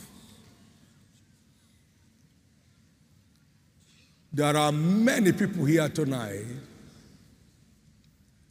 [4.34, 6.44] There are many people here tonight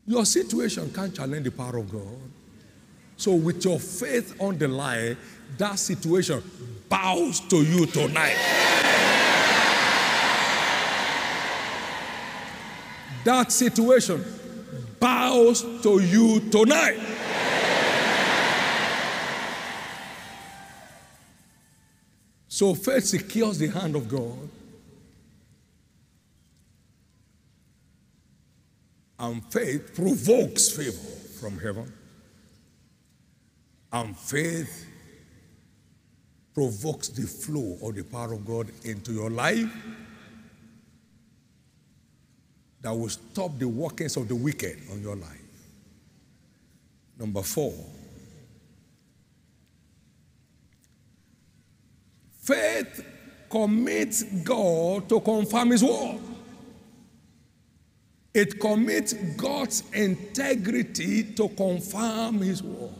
[0.06, 2.18] your situation can't challenge the power of God.
[3.16, 5.16] So, with your faith on the line,
[5.58, 6.42] that situation
[6.88, 8.36] bows to you tonight.
[13.24, 14.24] That situation
[15.00, 16.98] bows to you tonight.
[22.56, 24.48] So faith secures the hand of God
[29.18, 30.92] And faith provokes favor
[31.40, 31.92] from heaven.
[33.92, 34.86] And faith
[36.54, 39.70] provokes the flow of the power of God into your life
[42.82, 45.42] that will stop the workings of the wicked on your life.
[47.18, 47.74] Number four,
[52.42, 53.04] faith
[53.50, 56.20] commits God to confirm His word.
[58.36, 62.90] It commits God's integrity to confirm His word.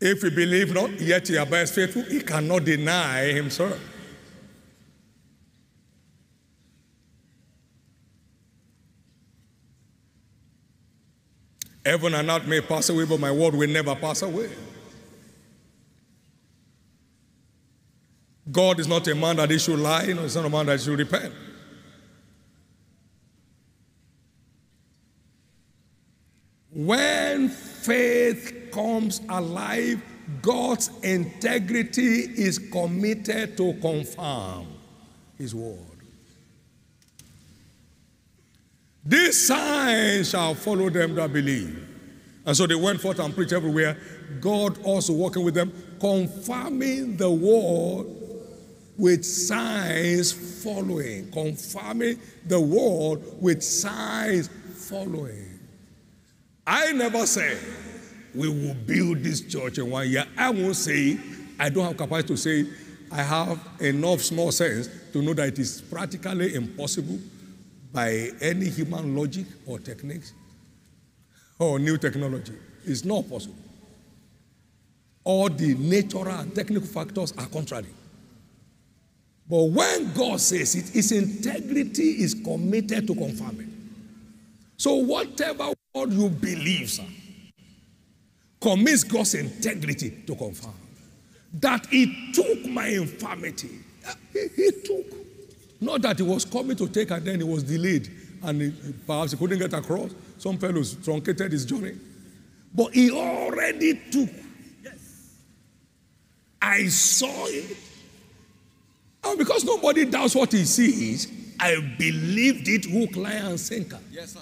[0.00, 3.78] If we believe not, yet he abides faithful, he cannot deny himself.
[11.90, 14.48] Heaven and earth may pass away, but my word will never pass away.
[18.48, 20.78] God is not a man that he should lie, nor is not a man that
[20.78, 21.34] he should repent.
[26.72, 30.00] When faith comes alive,
[30.42, 34.68] God's integrity is committed to confirm
[35.36, 35.89] his word.
[39.04, 41.88] These signs shall follow them that believe.
[42.44, 43.96] And so they went forth and preached everywhere,
[44.40, 48.06] God also working with them, confirming the word
[48.96, 50.32] with signs
[50.62, 55.58] following, confirming the word with signs following.
[56.66, 57.58] I never say
[58.34, 60.24] we will build this church in one year.
[60.36, 61.18] I won't say
[61.58, 62.66] I don't have capacity to say
[63.10, 67.18] I have enough small sense to know that it is practically impossible
[67.92, 70.32] by any human logic or techniques
[71.58, 72.54] or new technology.
[72.84, 73.56] It's not possible.
[75.24, 77.88] All the natural and technical factors are contrary.
[79.48, 83.68] But when God says it, His integrity is committed to confirm it.
[84.76, 87.04] So, whatever word you believe, sir,
[88.60, 90.74] commits God's integrity to confirm.
[91.54, 93.70] That He took my infirmity.
[94.32, 95.19] He, he took.
[95.80, 98.10] Not that He was coming to take and then He was delayed
[98.42, 98.74] and he,
[99.06, 100.10] perhaps He couldn't get across.
[100.38, 101.96] Some fellows truncated His journey.
[102.74, 104.30] But He already took.
[104.82, 105.36] Yes.
[106.60, 107.76] I saw it.
[109.24, 111.28] And because nobody doubts what he sees,
[111.58, 113.98] I believed it hook, line, and sinker.
[114.10, 114.40] Yes, sir.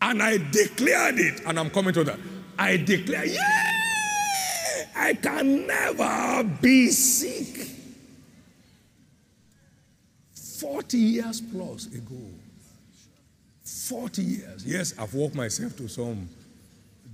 [0.00, 2.18] And I declared it, and I'm coming to that.
[2.58, 3.72] I declare, yeah,
[4.94, 7.77] I can never be sick.
[10.58, 12.20] 40 years plus ago.
[13.64, 14.66] 40 years.
[14.66, 16.28] Yes, I've walked myself to some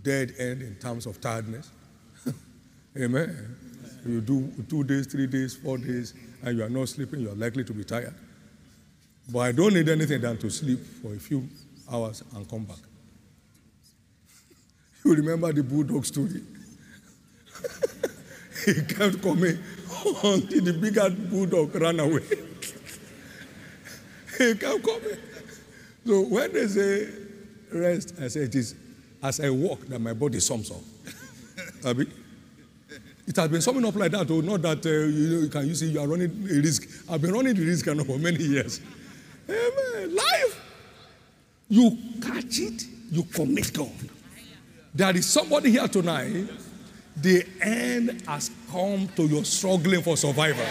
[0.03, 1.71] dead end in terms of tiredness.
[2.97, 3.57] Amen.
[4.07, 7.35] You do two days, three days, four days, and you are not sleeping, you are
[7.35, 8.15] likely to be tired.
[9.31, 11.49] But I don't need anything than to sleep for a few
[11.91, 12.79] hours and come back.
[15.05, 16.41] You remember the bulldog story?
[18.65, 19.59] he kept coming
[20.23, 22.23] until the bigger bulldog ran away.
[24.39, 25.19] he coming.
[26.07, 27.09] So when they say
[27.73, 28.75] rest, I say it is
[29.23, 30.83] as I walk that my body sums up.
[31.87, 32.07] Abi?
[33.27, 35.67] It has been summing up like that, or oh, not that uh, you, you, can
[35.67, 36.87] you see you are running a risk.
[37.09, 38.81] I've been running the risk for many years.
[39.49, 40.15] Amen.
[40.15, 40.61] Life.
[41.69, 43.91] You catch it, you commit God.
[44.95, 46.47] There is somebody here tonight,
[47.17, 50.67] the end has come to your struggling for survival.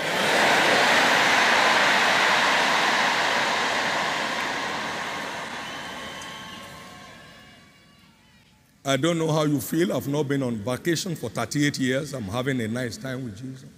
[8.86, 9.94] I don't know how you feel.
[9.94, 12.14] I've not been on vacation for 38 years.
[12.14, 13.70] I'm having a nice time with Jesus.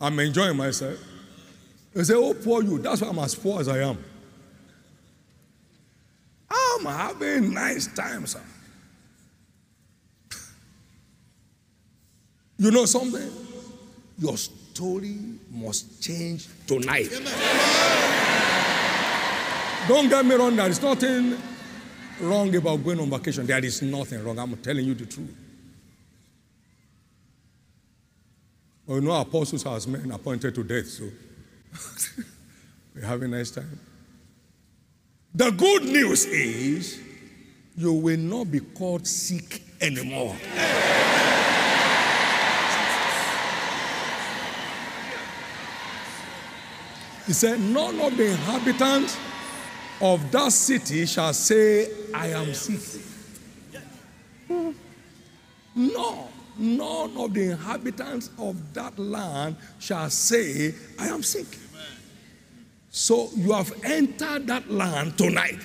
[0.00, 0.98] I'm enjoying myself.
[1.94, 2.78] They say, Oh, poor you.
[2.78, 3.98] That's why I'm as poor as I am.
[6.50, 8.40] I'm having a nice time, sir.
[12.58, 13.30] You know something?
[14.18, 15.16] Your story
[15.50, 17.08] must change tonight.
[19.88, 21.38] Don't get me wrong, there is nothing
[22.20, 23.46] wrong about going on vacation.
[23.46, 24.38] There is nothing wrong.
[24.38, 25.34] I'm telling you the truth.
[28.86, 31.04] Well, you know, apostles are men appointed to death, so
[32.94, 33.78] we're having a nice time.
[35.34, 37.00] The good news is
[37.76, 40.34] you will not be called sick anymore.
[47.26, 49.16] He said, None of the inhabitants
[50.00, 53.02] of that city shall say, I am sick.
[55.74, 56.28] No,
[56.58, 61.46] none of the inhabitants of that land shall say, I am sick.
[62.90, 65.58] So you have entered that land tonight.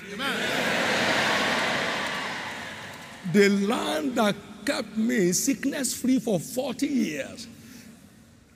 [3.32, 7.48] The land that kept me sickness free for 40 years.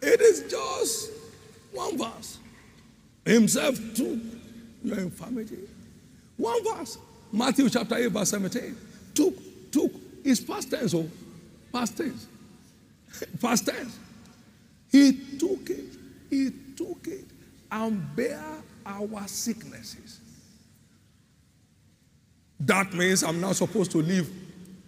[0.00, 1.10] It is just
[1.72, 2.38] one verse.
[3.24, 4.18] Himself took
[4.82, 5.68] your infirmity.
[6.40, 6.96] One verse.
[7.30, 8.76] Matthew chapter 8, verse 17.
[9.14, 9.92] Took, took.
[10.24, 11.06] It's past tense, oh.
[11.70, 12.26] Past tense.
[13.42, 13.98] Past tense.
[14.90, 15.84] He took it.
[16.30, 17.26] He took it
[17.70, 18.42] and bear
[18.86, 20.20] our sicknesses.
[22.58, 24.30] That means I'm now supposed to live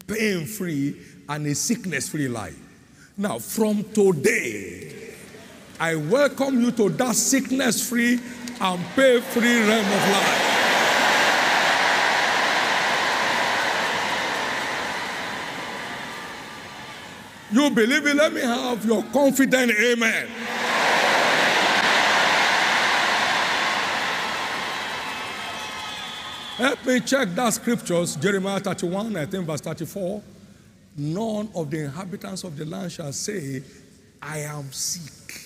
[0.07, 0.97] pain free
[1.29, 2.59] and a sickness free life.
[3.17, 5.15] Now, from today,
[5.79, 8.19] I welcome you to that sickness free
[8.61, 10.53] and pain free realm of life.
[17.53, 18.17] You believe it?
[18.17, 20.27] Let me have your confident amen.
[26.57, 30.23] Help me check that scriptures, Jeremiah 31, I think verse 34.
[30.97, 33.63] None of the inhabitants of the land shall say,
[34.21, 35.41] I am sick.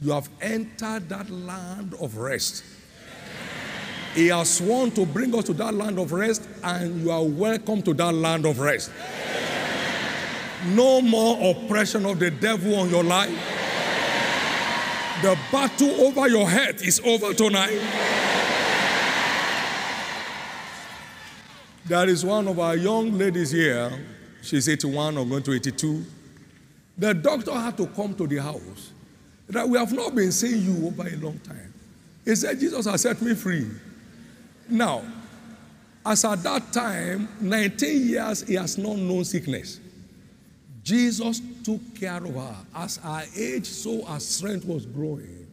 [0.00, 2.64] You have entered that land of rest.
[4.14, 7.82] He has sworn to bring us to that land of rest, and you are welcome
[7.82, 8.90] to that land of rest.
[10.66, 13.30] No more oppression of the devil on your life.
[15.22, 17.78] The battle over your head is over tonight.
[21.86, 23.90] There is one of our young ladies here.
[24.42, 26.04] She's 81 or going to 82.
[26.96, 28.92] The doctor had to come to the house.
[29.48, 31.74] That we have not been seeing you over a long time.
[32.24, 33.66] He said, Jesus has set me free.
[34.68, 35.02] Now,
[36.06, 39.80] as at that time, 19 years, he has not known sickness.
[40.90, 42.56] Jesus took care of her.
[42.74, 45.46] As her age, so her strength was growing.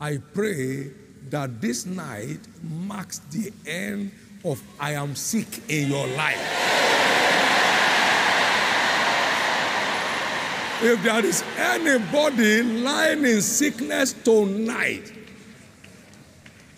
[0.00, 0.90] I pray
[1.30, 2.40] that this night
[2.84, 4.10] marks the end
[4.44, 6.40] of I am sick in your life.
[10.82, 15.12] If there is anybody lying in sickness tonight,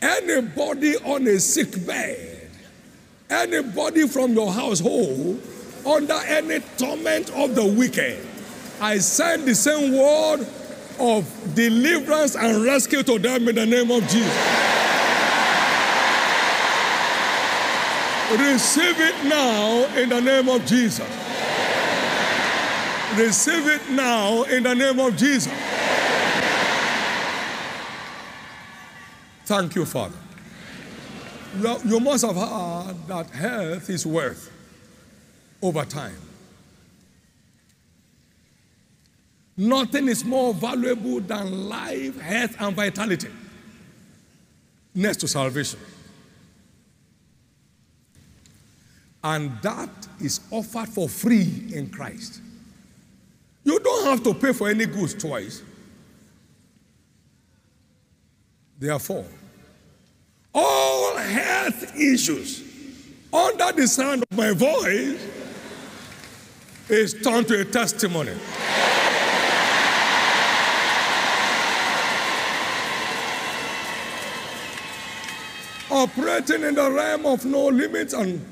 [0.03, 2.51] anybody on a sick bed,
[3.31, 5.43] anybody from your household
[5.87, 8.27] under any torment of the wicked,
[8.81, 10.47] I send the same word
[10.99, 14.71] of deliverance and rescue to them in the name of Jesus.
[18.39, 21.09] Receive it now in the name of Jesus.
[23.17, 25.53] Receive it now in the name of Jesus.
[29.47, 30.17] Thank you, Father.
[31.85, 34.60] You must have heard that health is worth
[35.63, 36.17] over time.
[39.57, 43.29] Nothing is more valuable than life, health, and vitality
[44.95, 45.79] next to salvation.
[49.23, 52.41] And that is offered for free in Christ.
[53.65, 55.63] You don't have to pay for any goods twice.
[58.79, 59.27] Therefore,
[60.55, 62.65] all health issues
[63.31, 65.21] under the sound of my voice
[66.91, 68.33] is turned to a testimony.
[75.91, 78.45] Operating in the realm of no limits and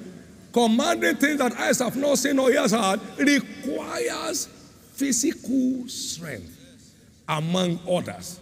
[0.53, 4.47] commanding things that eyes have not seen or ears heard requires
[4.95, 6.95] physical strength,
[7.28, 8.41] among others.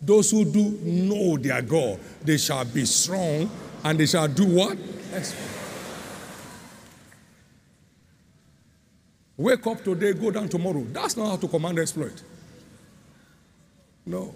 [0.00, 3.50] Those who do know their God, they shall be strong
[3.82, 4.78] and they shall do what?
[9.38, 10.84] Wake up today, go down tomorrow.
[10.92, 12.22] That's not how to command exploit.
[14.04, 14.34] No.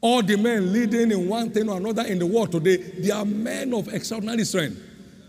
[0.00, 3.26] All the men leading in one thing or another in the world today, they are
[3.26, 4.80] men of extraordinary strength.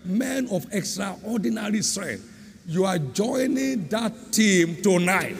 [0.05, 2.29] Men of extraordinary strength.
[2.65, 5.35] You are joining that team tonight.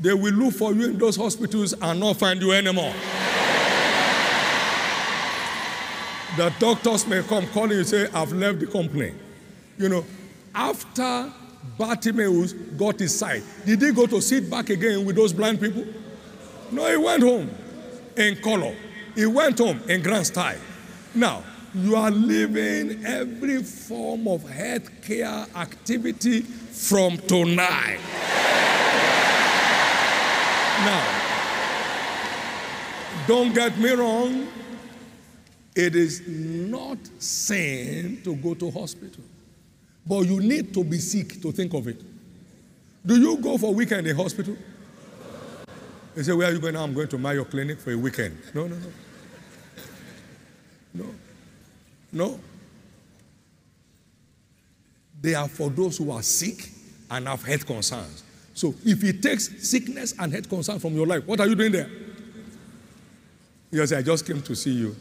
[0.00, 2.92] They will look for you in those hospitals and not find you anymore.
[6.38, 9.12] The doctors may come calling you say, I've left the company.
[9.76, 10.04] You know,
[10.54, 11.32] after
[11.76, 13.42] Bartimaeus got his sight.
[13.66, 15.84] Did he go to sit back again with those blind people?
[16.70, 17.50] No, he went home
[18.16, 18.74] in color.
[19.14, 20.58] He went home in grand style.
[21.14, 21.42] Now,
[21.74, 27.98] you are leaving every form of health care activity from tonight.
[30.84, 31.24] now,
[33.26, 34.48] don't get me wrong,
[35.78, 39.22] it is not sin to go to hospital.
[40.04, 42.02] But you need to be sick to think of it.
[43.06, 44.56] Do you go for a weekend in hospital?
[46.16, 46.82] They say, Where are you going now?
[46.82, 48.36] I'm going to Mayo Clinic for a weekend.
[48.52, 48.88] No, no, no.
[50.94, 51.14] No.
[52.10, 52.40] No.
[55.20, 56.70] They are for those who are sick
[57.08, 58.24] and have health concerns.
[58.52, 61.70] So if it takes sickness and health concerns from your life, what are you doing
[61.70, 61.88] there?
[63.70, 64.96] You say, I just came to see you.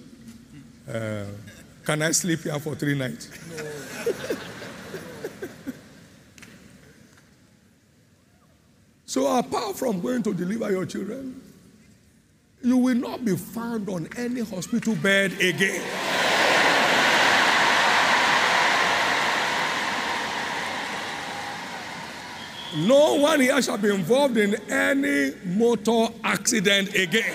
[0.88, 3.30] Can I sleep here for three nights?
[3.58, 4.38] No.
[9.10, 11.42] So, apart from going to deliver your children,
[12.62, 15.82] you will not be found on any hospital bed again.
[22.86, 27.34] No one here shall be involved in any motor accident again.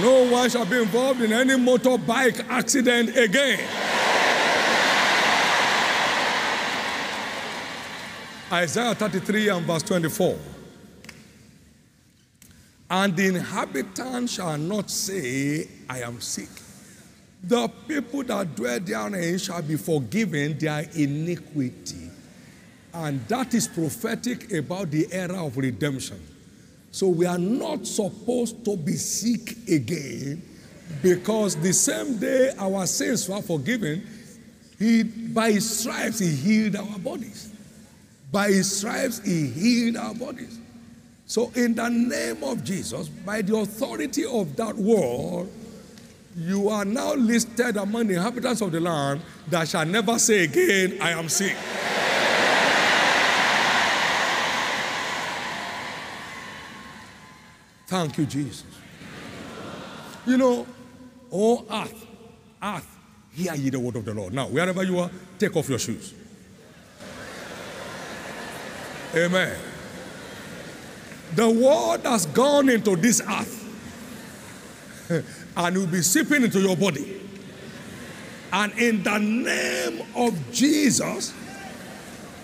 [0.00, 3.58] No one shall be involved in any motorbike accident again.
[8.52, 10.38] Isaiah 33 and verse 24.
[12.90, 16.48] And the inhabitant shall not say, I am sick.
[17.42, 22.08] The people that dwell therein shall be forgiven their iniquity.
[22.94, 26.20] And that is prophetic about the era of redemption.
[26.98, 30.42] So we are not supposed to be sick again
[31.00, 34.04] Because the same day our sins were forgiven,
[34.80, 37.52] he, by his stripes, he healed our bodies.
[38.32, 40.58] By his stripes, he healed our bodies.
[41.24, 45.46] So, in the name of Jesus, by the authority of that word,
[46.36, 50.98] you are now listed among the inhabitants of the land that shall never say again,
[51.00, 51.54] I am sick.
[57.88, 58.64] Thank you, Jesus.
[60.26, 60.66] You know,
[61.32, 62.06] oh earth,
[62.62, 62.98] earth,
[63.32, 64.34] hear ye the word of the Lord.
[64.34, 66.12] Now, wherever you are, take off your shoes.
[69.14, 69.58] Amen.
[71.34, 73.64] The word has gone into this earth
[75.56, 77.22] and will be seeping into your body.
[78.52, 81.32] And in the name of Jesus,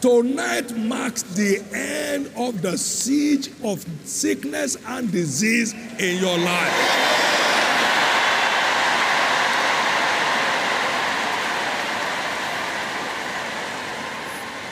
[0.05, 6.73] tonight marks the end of the siege of sickness and disease in your life.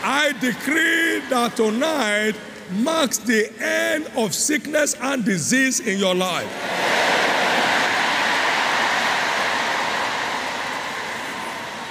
[0.04, 2.34] I decree that tonight
[2.72, 6.44] marks the end of sickness and disease in your life.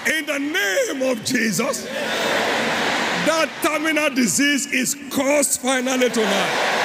[0.06, 1.88] In the name of Jesus,
[3.26, 6.82] that terminal disease is cursed finally tonight.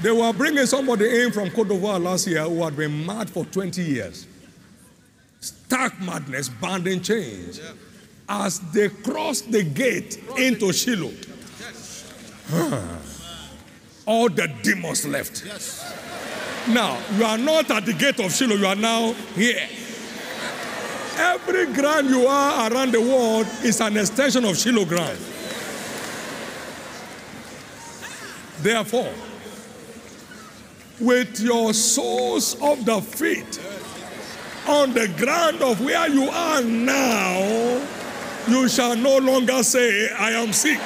[0.00, 3.44] They were bringing somebody in from Cote d'Ivoire last year who had been mad for
[3.44, 4.26] 20 years.
[5.40, 7.60] Stark madness, bound in chains.
[8.28, 11.12] As they crossed the gate into Shiloh,
[14.06, 15.44] all the demons left.
[16.68, 19.66] Now, you are not at the gate of Shiloh, you are now here.
[21.18, 25.18] Every ground you are around the world is an extension of Shiloh ground.
[28.60, 29.12] Therefore,
[31.00, 33.60] with your soles of the feet
[34.68, 37.84] on the ground of where you are now,
[38.48, 40.78] you shall no longer say, I am sick.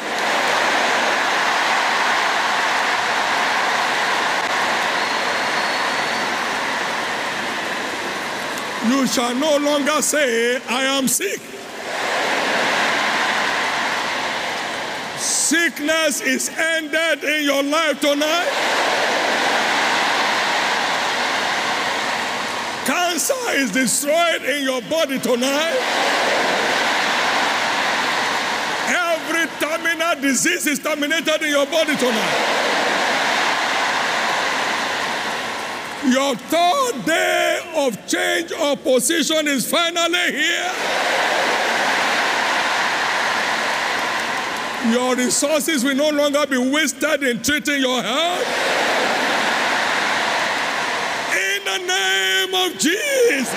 [8.89, 11.41] You shall no longer say, I am sick.
[15.19, 18.49] Sickness is ended in your life tonight.
[22.85, 25.79] Cancer is destroyed in your body tonight.
[28.89, 32.62] Every terminal disease is terminated in your body tonight.
[36.13, 40.73] Your third day of change of position is finally here.
[44.93, 48.47] Your resources will no longer be wasted in treating your health.
[51.33, 53.55] In the name of Jesus.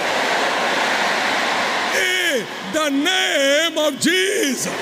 [1.93, 4.73] In the name of Jesus.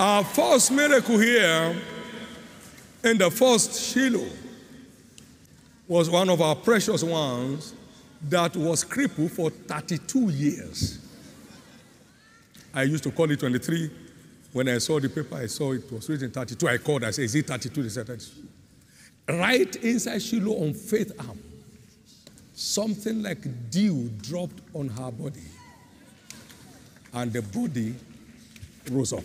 [0.00, 1.76] Our first miracle here
[3.08, 4.28] in the first Shiloh
[5.86, 7.74] was one of our precious ones
[8.22, 10.98] that was crippled for 32 years.
[12.74, 13.90] I used to call it 23.
[14.52, 16.68] When I saw the paper, I saw it was written 32.
[16.68, 17.82] I called, I said, Is it 32?
[17.82, 18.48] They said 32.
[19.28, 21.38] Right inside Shiloh on Faith Arm,
[22.54, 25.42] something like dew dropped on her body,
[27.12, 27.94] and the body
[28.90, 29.24] rose up.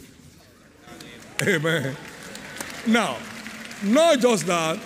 [1.42, 1.96] Amen.
[2.86, 3.18] Now,
[3.84, 4.80] not just that,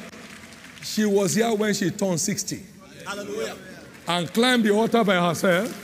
[0.81, 2.61] she was here when she turned 60.
[3.05, 3.55] Hallelujah.
[4.07, 5.83] And climbed the altar by herself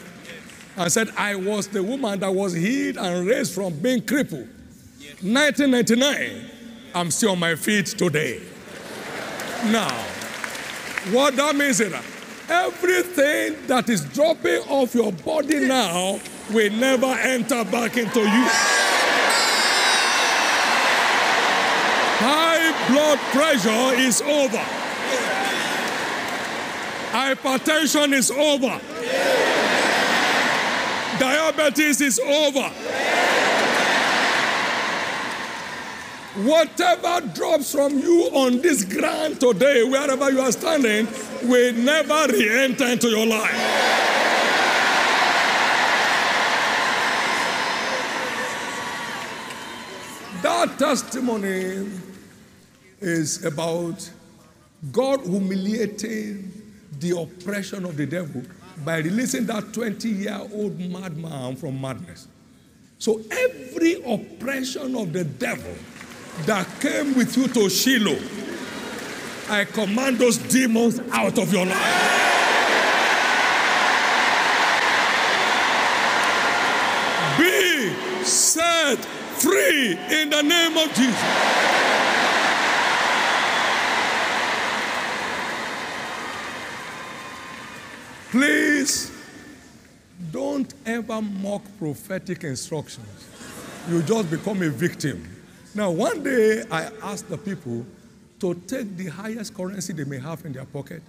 [0.78, 4.47] and said, I was the woman that was healed and raised from being crippled.
[5.22, 6.49] 1999,
[6.95, 8.41] I'm still on my feet today.
[9.66, 9.93] Now,
[11.11, 12.03] what that means is that
[12.49, 16.20] everything that is dropping off your body now
[16.51, 18.47] will never enter back into you.
[22.88, 24.63] Blood pressure is over.
[27.11, 28.82] Hypertension is over.
[31.19, 32.69] Diabetes is over.
[36.36, 41.07] Whatever drops from you on this ground today, wherever you are standing,
[41.43, 43.51] will never re enter into your life.
[50.41, 51.91] That testimony
[53.04, 54.10] is about
[54.91, 56.51] God humiliating
[56.99, 58.41] the oppression of the devil
[58.86, 62.28] by releasing that 20 year old madman from madness.
[62.97, 65.76] So every oppression of the devil
[66.45, 68.18] that came with you to Shiloh,
[69.49, 72.10] I command those demons out of your life.
[77.38, 79.04] Be set
[79.43, 81.64] free in the name of Jesus.
[88.34, 89.12] Please
[90.32, 93.30] don't ever mock prophetic instructions.
[93.88, 95.24] You just become a victim.
[95.76, 97.86] Now, one day I asked the people
[98.40, 101.04] to take the highest currency they may have in their pocket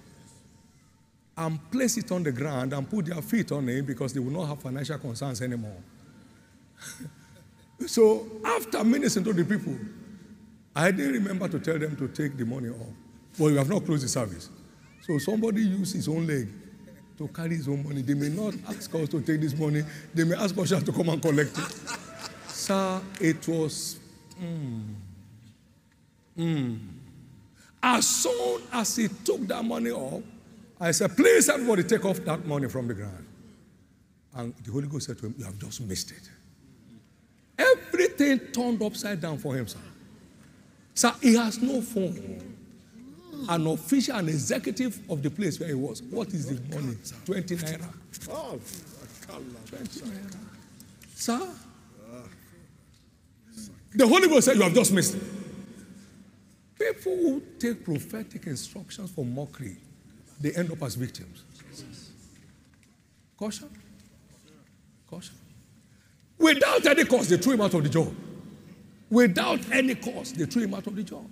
[1.35, 4.29] and place it on the ground and put their feet on it because they will
[4.29, 5.81] not have financial concerns anymore.
[7.87, 9.73] so, after ministering to the people,
[10.75, 12.93] I didn't remember to tell them to take the money off.
[13.39, 14.47] Well, you have not closed the service.
[15.01, 16.49] So, somebody used his own leg
[17.17, 18.01] to carry his own money.
[18.01, 19.83] They may not ask us to take this money.
[20.13, 21.73] They may ask us to come and collect it.
[22.47, 23.99] Sir, it was.
[24.41, 24.95] Mm,
[26.37, 26.79] mm.
[27.81, 30.23] As soon as he took that money off,
[30.79, 33.25] I said, please everybody take off that money from the ground.
[34.35, 36.29] And the Holy Ghost said to him, You have just missed it.
[37.57, 39.79] Everything turned upside down for him, sir.
[40.93, 42.54] Sir, he has no phone
[43.35, 43.49] Hmm.
[43.49, 46.01] an official, an executive of the place where he was.
[46.03, 46.95] What is the money?
[47.25, 47.93] 20 naira.
[48.29, 48.59] Oh,
[49.27, 50.37] 20 naira.
[51.15, 51.49] Sir?
[53.93, 55.21] The Holy Ghost said, You have just missed it.
[56.77, 59.77] People who take prophetic instructions for mockery,
[60.39, 61.43] they end up as victims.
[63.37, 63.69] Caution.
[65.09, 65.35] Caution.
[66.37, 68.13] Without any cause, they threw him out of the job.
[69.09, 71.25] Without any cause, they threw him out of the job.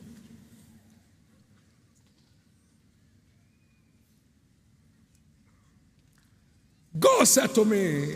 [6.98, 8.16] God said to me,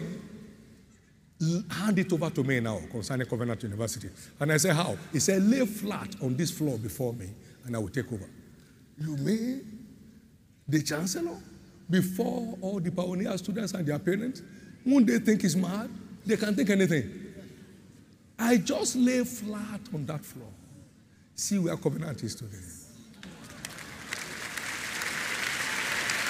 [1.69, 4.09] hand it over to me now concerning Covenant University.
[4.39, 4.97] And I said, How?
[5.11, 7.29] He said, Lay flat on this floor before me
[7.65, 8.27] and I will take over.
[8.99, 9.85] You mean
[10.67, 11.37] the chancellor?
[11.89, 14.41] Before all the pioneer students and their parents?
[14.85, 15.89] Won't they think he's mad?
[16.25, 17.09] They can think anything.
[18.37, 20.49] I just lay flat on that floor.
[21.35, 22.57] See where Covenant is today.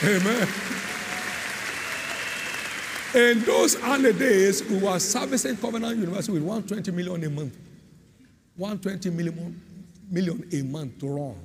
[0.03, 0.47] Amen.
[3.17, 7.57] In those early days, we were servicing Covenant University with 120 million a month.
[8.55, 9.59] 120 million,
[10.11, 11.35] million a month to run.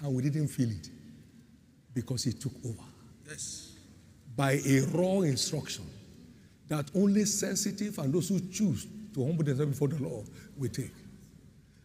[0.00, 0.90] And we didn't feel it
[1.94, 2.82] because he took over.
[3.28, 3.76] Yes.
[4.34, 5.84] By a raw instruction
[6.66, 10.26] that only sensitive and those who choose to humble themselves before the Lord
[10.58, 10.90] will take.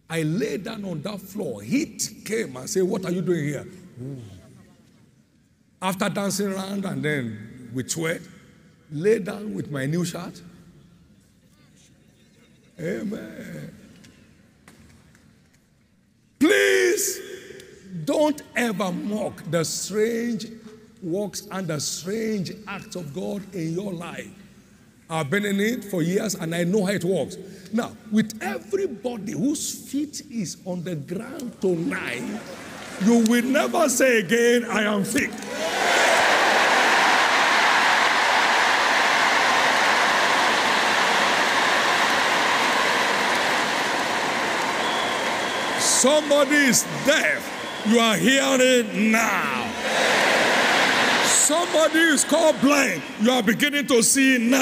[0.10, 1.62] I lay down on that floor.
[1.62, 3.68] Heat came and said, What are you doing here?
[4.02, 4.18] Ooh.
[5.84, 8.22] After dancing around and then with sweat,
[8.92, 10.42] lay down with my new shirt.
[12.80, 13.74] Amen.
[16.40, 17.22] Please
[18.04, 20.48] don't ever mock the strange
[21.02, 24.30] works and the strange acts of God in your life.
[25.10, 27.38] I've been in it for years and I know how it works.
[27.72, 32.42] Now, with everybody whose feet is on the ground tonight,
[33.04, 35.30] you will never say again, I am sick.
[46.06, 47.84] Somebody is deaf.
[47.88, 49.74] You are hearing now.
[51.24, 53.02] Somebody is called blind.
[53.20, 54.62] You are beginning to see now.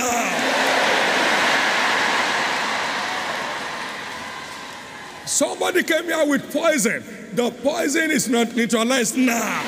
[5.26, 7.04] Somebody came here with poison.
[7.34, 9.64] The poison is not neutralized now.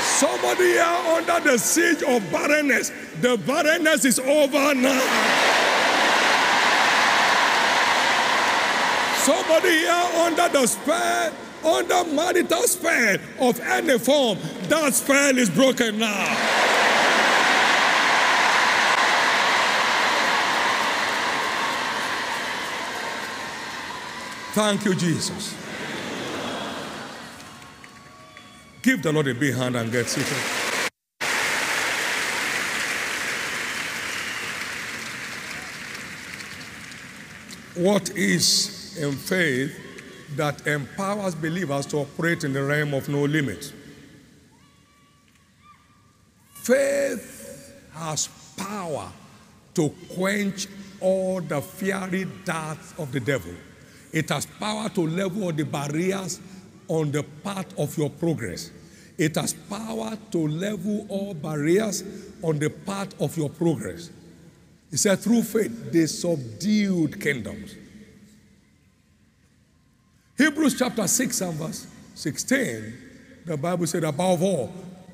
[0.00, 2.92] Somebody here under the siege of barrenness.
[3.20, 5.49] The barrenness is over now.
[9.22, 15.98] Somebody here under the spell, under marital spell of any form, that spell is broken
[15.98, 16.60] now.
[24.52, 25.54] Thank you, Jesus.
[28.82, 30.32] Give the Lord a big hand and get seated.
[37.76, 39.78] What is in faith
[40.36, 43.72] that empowers believers to operate in the realm of no limit.
[46.54, 49.10] Faith has power
[49.74, 50.66] to quench
[51.00, 53.52] all the fiery darts of the devil.
[54.12, 56.40] It has power to level the barriers
[56.88, 58.70] on the path of your progress.
[59.16, 62.04] It has power to level all barriers
[62.42, 64.10] on the path of your progress.
[64.90, 67.74] He said, through faith, they subdued kingdoms.
[70.40, 72.94] Hebrews chapter 6 and verse 16,
[73.44, 74.72] the Bible said, above all,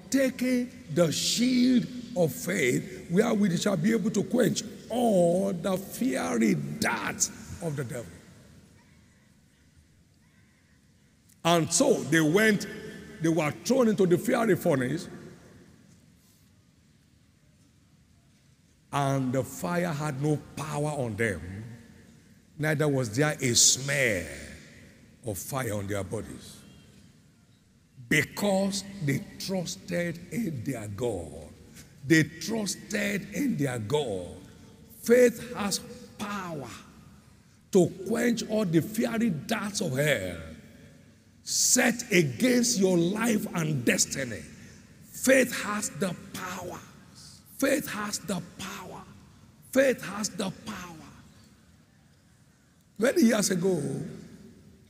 [0.08, 1.84] taking the shield
[2.16, 7.82] of faith, wherewith we shall be able to quench all the fiery darts of the
[7.82, 8.06] devil.
[11.44, 12.68] And so they went,
[13.20, 15.08] they were thrown into the fiery furnace,
[18.92, 21.64] and the fire had no power on them,
[22.56, 24.45] neither was there a smear
[25.26, 26.58] of fire on their bodies.
[28.08, 31.48] Because they trusted in their God.
[32.06, 34.36] They trusted in their God.
[35.02, 35.80] Faith has
[36.18, 36.68] power
[37.72, 40.36] to quench all the fiery darts of hell
[41.46, 44.42] set against your life and destiny.
[45.04, 46.78] Faith has the power.
[47.58, 49.02] Faith has the power.
[49.72, 51.06] Faith has the power.
[52.98, 53.80] Many years ago,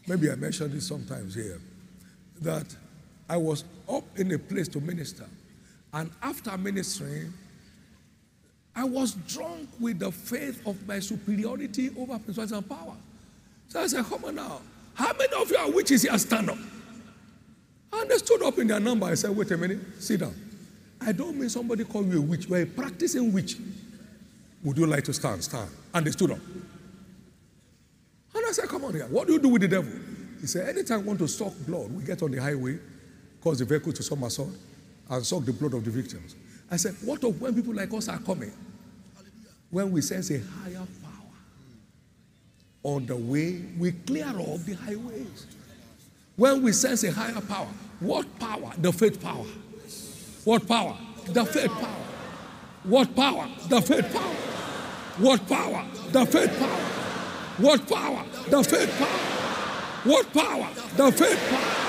[0.07, 1.61] maybe I mentioned this sometimes here,
[2.41, 2.75] that
[3.29, 5.27] I was up in a place to minister.
[5.93, 7.33] And after ministering,
[8.75, 12.95] I was drunk with the faith of my superiority over principalities and power.
[13.69, 14.61] So I said, Come on now.
[14.95, 16.17] How many of you are witches here?
[16.19, 16.59] Stand up.
[17.93, 19.07] And they stood up in their number.
[19.07, 20.35] I said, Wait a minute, sit down.
[21.01, 22.47] I don't mean somebody call you a witch.
[22.47, 23.57] You're a practicing witch.
[24.65, 25.45] Would you like to stand?
[25.45, 25.71] Stand.
[25.95, 26.39] And they stood up.
[28.37, 29.07] And I said, Come on here.
[29.07, 29.93] What do you do with the devil?
[30.41, 32.79] He said, Anytime we want to suck blood, we get on the highway,
[33.41, 34.51] cause the vehicle to somersault,
[35.09, 36.37] and suck the blood of the victims.
[36.71, 38.53] I said, What of when people like us are coming?
[39.71, 41.33] When we sense a higher power
[42.83, 45.47] on the way, we clear off the highways.
[46.37, 47.69] When we sense a higher power,
[48.01, 48.71] what power?
[48.77, 49.47] The faith power.
[50.45, 50.97] What power?
[51.27, 52.05] The faith power.
[52.85, 53.49] What power?
[53.69, 54.35] The faith power.
[55.19, 55.87] What power?
[56.13, 57.06] The faith power.
[57.59, 58.23] What power?
[58.51, 59.09] The faith power.
[60.05, 60.69] What power?
[60.97, 61.87] The faith power.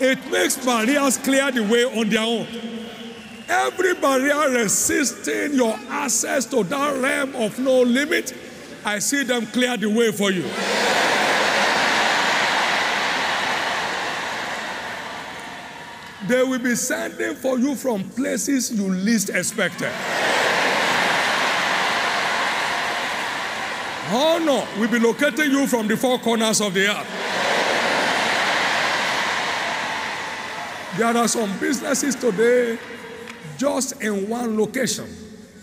[0.00, 2.46] It makes barriers clear the way on their own.
[3.48, 8.34] Every barrier resisting your access to that realm of no limit,
[8.84, 10.42] I see them clear the way for you.
[16.28, 19.90] They will be sending for you from places you least expected.
[24.12, 27.08] Honor will be locating you from the four corners of the earth.
[30.98, 32.78] There are some businesses today
[33.56, 35.06] just in one location.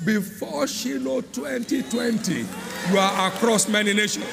[0.04, 2.34] Before Shiloh 2020,
[2.90, 4.26] you are across many nations.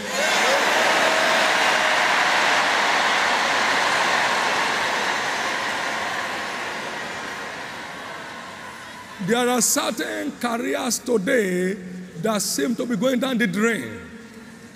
[9.27, 11.75] There are certain careers today
[12.23, 14.06] that seem to be going down the drain.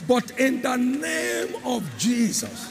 [0.07, 2.71] But in the name of Jesus,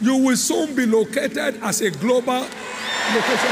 [0.00, 2.46] you will soon be located as a global
[3.14, 3.50] location.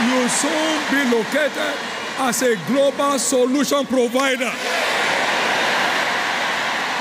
[0.00, 1.76] You soon be located
[2.18, 4.52] as a global solution provider.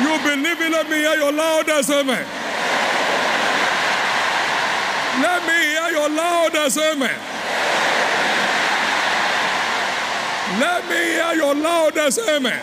[0.01, 2.25] You believe in me hear your loudest amen.
[5.21, 7.28] Let me hear your loudest amen.
[10.57, 12.59] Let me hear your loudest amen.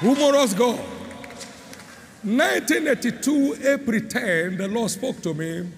[0.00, 0.78] Humorous God.
[2.22, 5.68] 1982, April 10, the Lord spoke to me.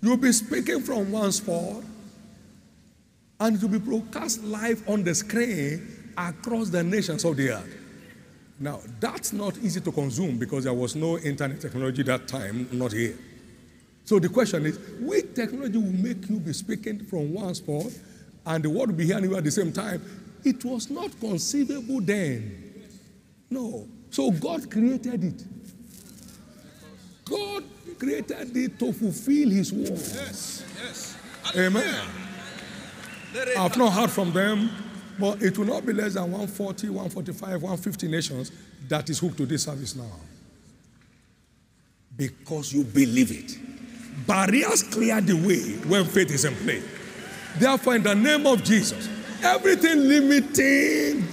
[0.00, 1.82] You'll be speaking from one spot,
[3.40, 7.76] and it will be broadcast live on the screen across the nations of the earth.
[8.58, 12.92] Now, that's not easy to consume because there was no internet technology that time, not
[12.92, 13.16] here.
[14.04, 17.86] So the question is, which technology will make you be speaking from one spot
[18.46, 20.02] and the world will be hearing you at the same time?
[20.44, 22.72] It was not conceivable then.
[23.48, 23.86] No.
[24.10, 25.44] So God created it.
[27.24, 27.64] God
[27.98, 29.90] created it to fulfill His word.
[29.90, 31.16] Yes, yes.
[31.56, 32.04] Amen.
[33.56, 34.70] I've not heard from them,
[35.18, 38.52] but it will not be less than 140, 145, 150 nations
[38.88, 40.10] that is hooked to this service now.
[42.16, 43.71] Because you believe it.
[44.26, 46.82] Barriers clear the way when faith is in play.
[47.58, 49.08] Therefore, in the name of Jesus,
[49.42, 51.26] everything limiting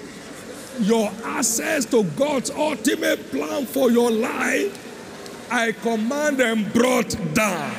[0.80, 4.86] your access to God's ultimate plan for your life,
[5.52, 7.76] I command them brought down.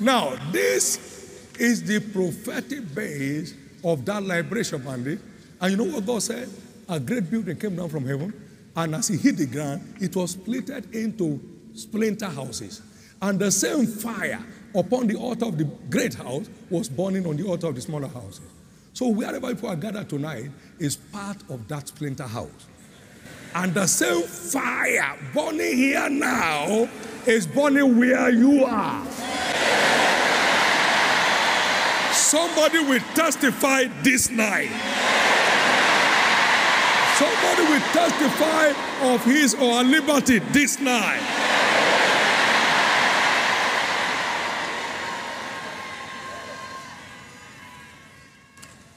[0.00, 1.17] Now, this
[1.58, 3.54] is the prophetic base
[3.84, 5.20] of that liberation mandate.
[5.60, 6.48] And you know what God said?
[6.88, 8.32] A great building came down from heaven,
[8.76, 11.40] and as it hit the ground, it was splitted into
[11.74, 12.82] splinter houses.
[13.20, 14.44] And the same fire
[14.74, 18.08] upon the altar of the great house was burning on the altar of the smaller
[18.08, 18.40] houses.
[18.92, 22.66] So wherever people are gathered tonight is part of that splinter house.
[23.54, 26.88] And the same fire burning here now
[27.26, 29.06] is burning where you are.
[32.28, 34.68] Somebody will testify this night.
[37.16, 38.66] Somebody will testify
[39.10, 41.22] of his or her liberty this night.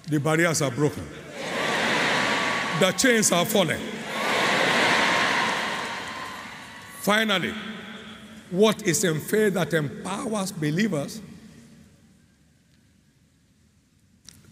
[0.09, 1.07] The barriers are broken.
[2.81, 3.79] The chains are falling.
[6.99, 7.53] Finally,
[8.49, 11.21] what is in faith that empowers believers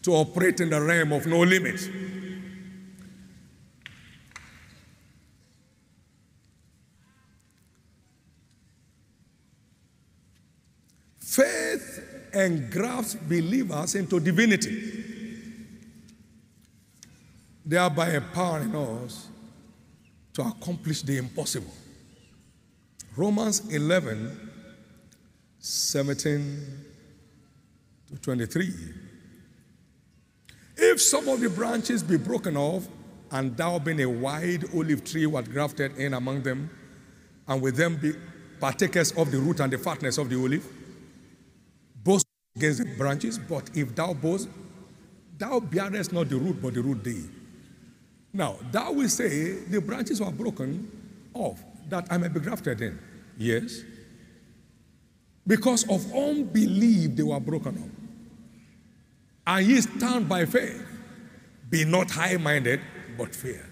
[0.10, 1.88] to operate in the realm of no limits?
[11.20, 15.03] Faith engrafts believers into divinity,
[17.64, 19.28] thereby empowering us
[20.34, 21.74] to accomplish the impossible.
[23.16, 24.49] Romans 11,
[25.60, 26.86] 17
[28.07, 28.74] to 23.
[30.82, 32.88] If some of the branches be broken off,
[33.32, 36.70] and thou being a wide olive tree wert grafted in among them,
[37.48, 38.14] and with them be
[38.62, 40.66] partakers of the root and the fatness of the olive,
[42.02, 42.26] boast
[42.56, 44.48] against the branches, but if thou boast,
[45.38, 47.26] thou bearest not the root, but the root thee.
[48.32, 50.90] Now, thou will say, the branches were broken
[51.34, 52.98] off, that I may be grafted in.
[53.38, 53.82] Yes.
[55.46, 57.99] Because of unbelief, they were broken up.
[59.46, 60.86] And ye stand by faith.
[61.70, 62.82] Be not high minded,
[63.18, 63.66] but fear.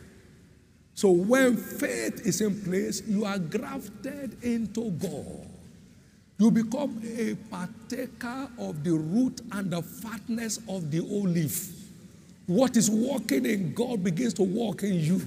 [0.93, 5.47] So when faith is in place, you are grafted into God.
[6.39, 11.69] You become a partaker of the root and the fatness of the olive.
[12.45, 15.21] What is working in God begins to work in you.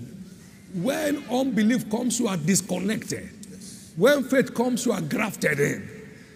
[0.75, 3.29] When unbelief comes, you are disconnected.
[3.97, 5.89] When faith comes, you are grafted in.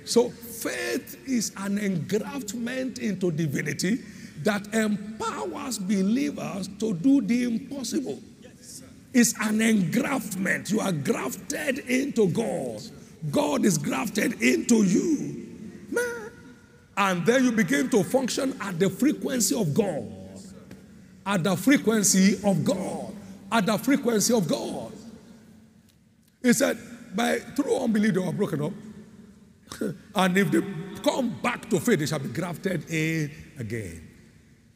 [0.05, 0.31] So,
[0.65, 3.99] faith is an engraftment into divinity
[4.43, 8.19] that empowers believers to do the impossible.
[9.13, 10.73] It's an engraftment.
[10.73, 12.81] You are grafted into God.
[13.31, 15.47] God is grafted into you.
[15.91, 16.31] Man.
[16.97, 20.11] And then you begin to function at the frequency of God.
[21.27, 23.15] At the frequency of God.
[23.53, 24.93] At the frequency of God.
[26.43, 26.79] He said,
[27.15, 28.73] by through unbelief they were broken up.
[30.15, 30.61] and if they
[31.03, 34.09] come back to faith, they shall be grafted in again.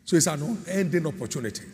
[0.04, 1.64] So it's an unending opportunity.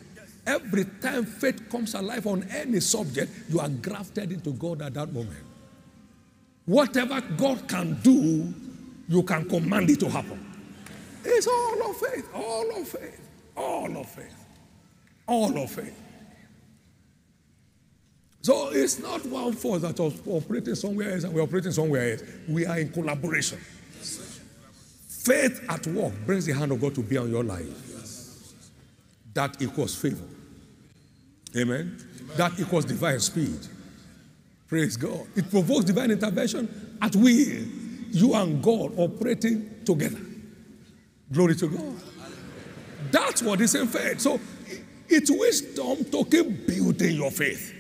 [0.47, 5.13] Every time faith comes alive on any subject, you are grafted into God at that
[5.13, 5.43] moment.
[6.67, 8.53] Whatever God can do,
[9.09, 10.45] you can command it to happen.
[11.25, 14.37] It's all of faith, all of faith, all of faith,
[15.27, 16.04] all of faith.
[18.45, 22.23] So it's not one force that is operating somewhere else and we're operating somewhere else.
[22.47, 23.57] We are in collaboration.
[25.09, 27.65] Faith at work brings the hand of God to be on your life.
[29.33, 30.27] That equals favor.
[31.57, 31.97] Amen.
[32.37, 33.61] That equals divine speed.
[34.69, 35.27] Praise God.
[35.35, 37.65] It provokes divine intervention at will.
[38.11, 40.21] You and God operating together.
[41.33, 41.95] Glory to God.
[43.11, 44.21] That's what is in faith.
[44.21, 44.39] So
[45.09, 47.74] it's wisdom to keep building your faith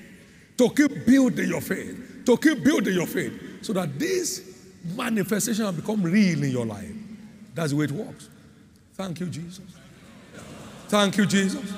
[0.57, 3.32] to keep building your faith, to keep building your faith,
[3.62, 4.55] so that this
[4.94, 6.92] manifestation will become real in your life.
[7.55, 8.28] That's the way it works.
[8.94, 9.64] Thank you, Jesus.
[10.88, 11.72] Thank you, Jesus.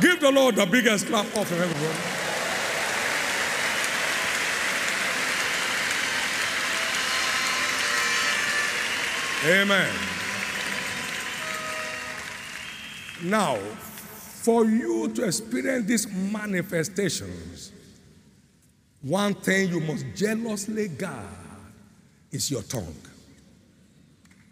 [0.00, 2.22] Give the Lord the biggest clap of everybody.
[9.44, 9.92] Amen.
[13.24, 13.58] Now,
[14.42, 17.72] for you to experience these manifestations,
[19.00, 21.26] one thing you must jealously guard
[22.32, 22.96] is your tongue.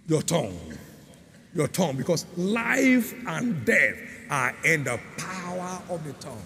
[0.07, 0.59] Your tongue.
[1.55, 3.97] Your tongue, because life and death
[4.31, 6.39] are in the power of the tongue.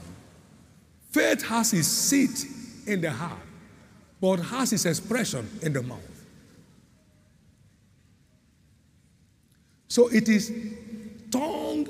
[1.10, 2.46] Faith has its seat
[2.86, 3.38] in the heart,
[4.20, 6.00] but has its expression in the mouth.
[9.88, 10.50] So it is
[11.30, 11.86] tongue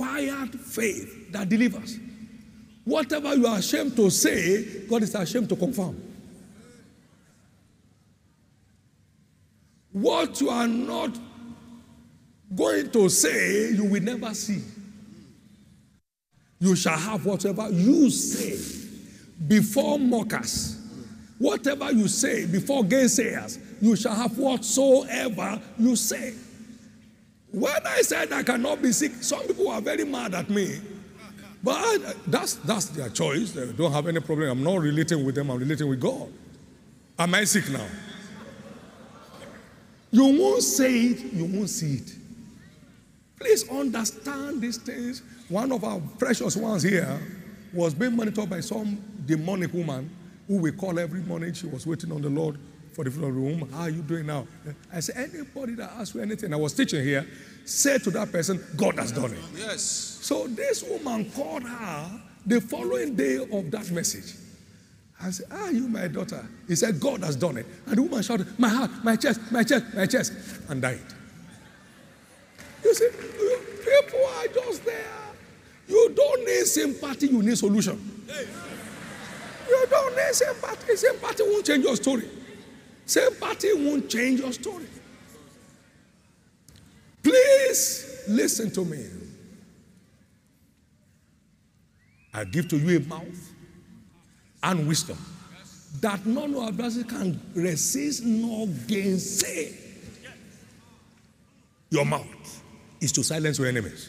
[0.00, 1.98] fired faith that delivers.
[2.84, 6.00] Whatever you are ashamed to say, God is ashamed to confirm.
[9.92, 11.18] What you are not
[12.54, 14.62] going to say, you will never see.
[16.58, 18.58] You shall have whatever you say
[19.46, 20.78] before mockers.
[21.38, 26.34] Whatever you say before gainsayers, you shall have whatsoever you say.
[27.52, 30.80] When I said I cannot be sick, some people are very mad at me.
[31.62, 33.52] But I, that's, that's their choice.
[33.52, 34.50] They don't have any problem.
[34.50, 36.28] I'm not relating with them, I'm relating with God.
[37.18, 37.86] Am I sick now?
[40.10, 42.14] You won't say it, you won't see it.
[43.38, 45.22] Please understand these things.
[45.48, 47.20] One of our precious ones here
[47.72, 50.10] was being monitored by some demonic woman
[50.48, 51.52] who we call every morning.
[51.52, 52.58] She was waiting on the Lord
[52.92, 53.68] for the funeral room.
[53.72, 54.46] How are you doing now?
[54.92, 57.26] I said, anybody that asks you anything, I was teaching here,
[57.64, 59.38] say to that person, God has done it.
[59.56, 59.82] Yes.
[59.82, 64.34] So this woman called her the following day of that message.
[65.22, 66.48] I said, Ah, you my daughter.
[66.66, 67.66] He said, God has done it.
[67.86, 70.32] And the woman shouted, My heart, my chest, my chest, my chest,
[70.68, 71.00] and died.
[72.82, 75.04] You see, people are just there.
[75.88, 78.24] You don't need sympathy, you need solution.
[79.68, 80.96] You don't need sympathy.
[80.96, 82.28] Sympathy won't change your story.
[83.10, 84.86] Sympathy won't change your story.
[87.24, 89.04] Please listen to me.
[92.32, 93.52] I give to you a mouth
[94.62, 95.18] and wisdom
[96.00, 99.74] that none of us can resist nor gainsay.
[101.90, 102.62] Your mouth
[103.00, 104.08] is to silence your enemies.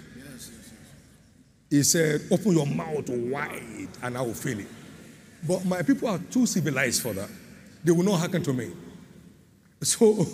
[1.72, 4.68] He said, Open your mouth wide and I will fill it.
[5.48, 7.30] But my people are too civilized for that.
[7.84, 8.72] They will not hearken to me.
[9.86, 10.26] So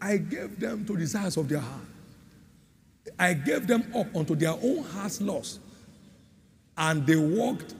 [0.00, 1.82] I gave them to desires of their heart.
[3.18, 5.58] I gave them up unto their own heart's loss.
[6.76, 7.74] And they walked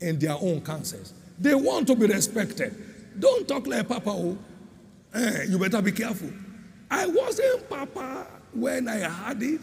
[0.00, 1.14] in their own counsels.
[1.38, 2.74] They want to be respected.
[3.18, 4.10] Don't talk like Papa.
[4.10, 4.36] Oh.
[5.14, 6.30] Eh, you better be careful.
[6.90, 9.60] I wasn't Papa when I had it.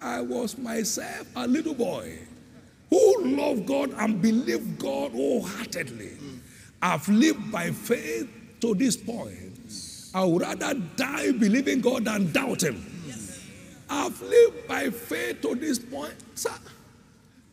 [0.00, 2.18] I was myself a little boy
[2.88, 6.12] who loved God and believed God wholeheartedly.
[6.80, 9.45] I've lived by faith to this point.
[10.16, 12.82] I would rather die believing God than doubt Him.
[13.88, 16.14] I've lived by faith to this point.
[16.34, 16.52] Sir,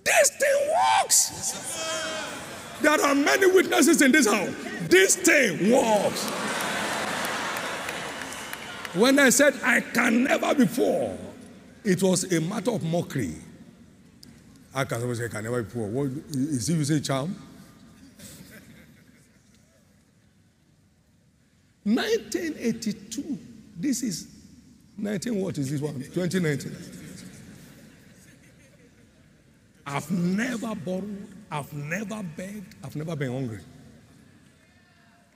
[0.05, 1.51] this thing works.
[2.81, 4.49] There are many witnesses in this house.
[4.87, 6.23] This thing works.
[8.95, 11.17] When I said I can never before,
[11.83, 13.35] it was a matter of mockery.
[14.73, 15.87] I can always say I can never before.
[15.89, 17.35] What is he using charm?
[21.83, 23.37] 1982.
[23.77, 24.27] This is
[24.97, 25.41] 19.
[25.41, 25.95] What is this one?
[25.95, 26.75] 2019.
[29.85, 31.27] I've never borrowed.
[31.51, 32.75] I've never begged.
[32.83, 33.59] I've never been hungry.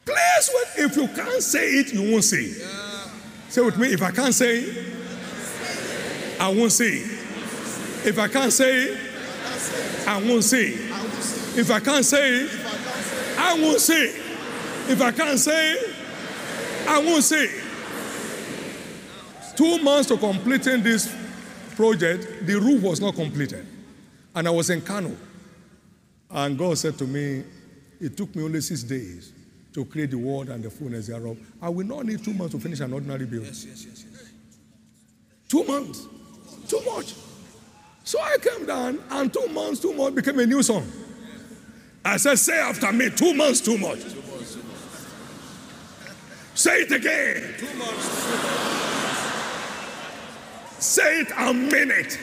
[0.06, 2.60] Please, if you can't say it, you won't say it.
[2.60, 3.10] Yeah.
[3.50, 4.94] Say with me, if I can't say it,
[6.40, 7.12] I won't say it.
[8.06, 9.00] If I can't say it,
[10.08, 10.80] I won't say it.
[11.58, 12.52] If I can't say it,
[13.38, 14.16] I won't say it.
[14.90, 15.87] If I can't say it,
[16.88, 17.50] I won't say.
[19.56, 21.14] Two months to completing this
[21.76, 23.66] project, the roof was not completed.
[24.36, 25.16] And I was in Kano.
[26.30, 27.44] And God said to me,
[28.00, 29.34] It took me only six days
[29.74, 31.38] to create the world and the fullness thereof.
[31.62, 33.48] I will not need two months to finish an ordinary building.
[33.48, 34.30] Yes, yes, yes, yes.
[35.50, 36.08] Two months.
[36.68, 37.14] Too much.
[38.04, 40.90] So I came down, and two months, two months became a new song.
[42.06, 44.00] I said, Say after me, two months, too much.
[44.00, 44.27] Two months, two months.
[46.58, 47.54] Say it again.
[50.80, 52.18] Say it a minute.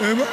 [0.00, 0.28] Amen.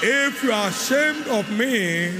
[0.00, 2.12] If you are ashamed of me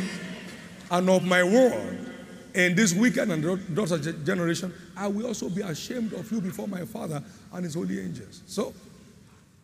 [0.90, 2.12] and of my word
[2.54, 6.84] in this wicked and daughter generation, I will also be ashamed of you before my
[6.84, 7.22] Father
[7.52, 8.42] and his holy angels.
[8.46, 8.74] So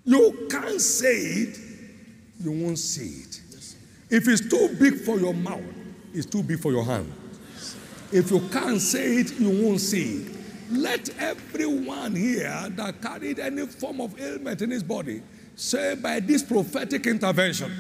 [0.05, 1.74] you can't say it,
[2.41, 3.41] you won't see it.
[4.11, 5.63] If it's too big for your mouth,
[6.13, 7.13] it's too big for your hand.
[8.13, 10.37] If you can't say it, you won't see it.
[10.71, 15.23] Let everyone here that carried any form of ailment in his body
[15.57, 17.73] say, by this prophetic intervention,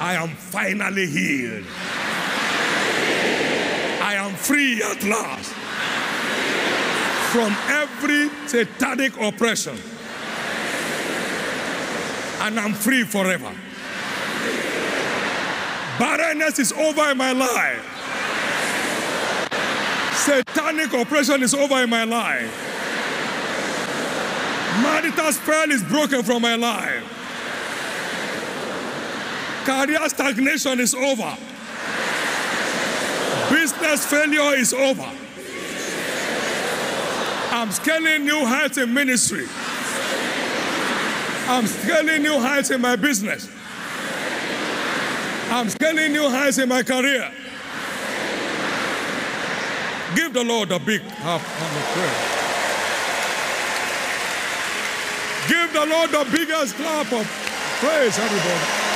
[0.00, 1.64] I am finally healed.
[4.00, 5.52] I am free at last
[7.32, 9.76] from every satanic oppression.
[12.40, 13.52] And I'm free forever.
[15.98, 17.84] Barrenness is over in my life.
[20.14, 22.68] Satanic oppression is over in my life.
[24.82, 27.02] Marital spell is broken from my life.
[29.64, 31.36] Career stagnation is over.
[33.50, 35.10] Business failure is over.
[37.50, 39.46] I'm scaling new heights in ministry.
[41.50, 43.48] I'm scaling new heights in my business.
[45.50, 47.32] I'm scaling new heights in my career.
[50.14, 52.38] Give the Lord a big half hand of praise.
[55.48, 57.26] Give the Lord the biggest clap of
[57.80, 58.87] praise, everybody.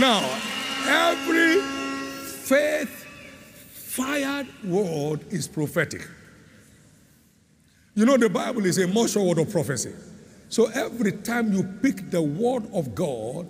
[0.00, 0.24] Now,
[0.86, 3.04] every faith
[3.70, 6.08] fired word is prophetic.
[7.94, 9.92] You know, the Bible is a much word of prophecy.
[10.48, 13.48] So every time you pick the word of God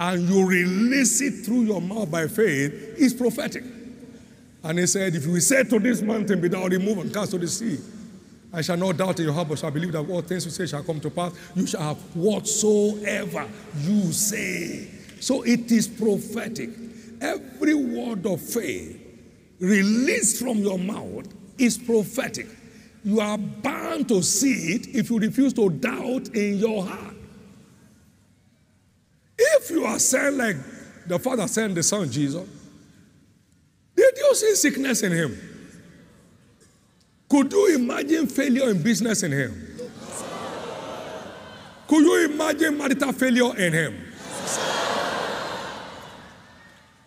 [0.00, 3.62] and you release it through your mouth by faith, it's prophetic.
[4.64, 7.38] And he said, If you say to this mountain, be thou removed and cast to
[7.38, 7.78] the sea,
[8.52, 10.66] I shall not doubt in your heart, but shall believe that all things you say
[10.66, 11.32] shall come to pass.
[11.54, 13.48] You shall have whatsoever
[13.82, 14.95] you say.
[15.20, 16.70] So it is prophetic.
[17.20, 19.00] Every word of faith
[19.58, 21.26] released from your mouth
[21.58, 22.46] is prophetic.
[23.04, 27.14] You are bound to see it if you refuse to doubt in your heart.
[29.38, 30.56] If you are saying like
[31.06, 32.48] the Father sent the Son Jesus,
[33.94, 35.38] did you see sickness in him?
[37.28, 39.78] Could you imagine failure in business in him?
[41.88, 44.05] Could you imagine marital failure in him?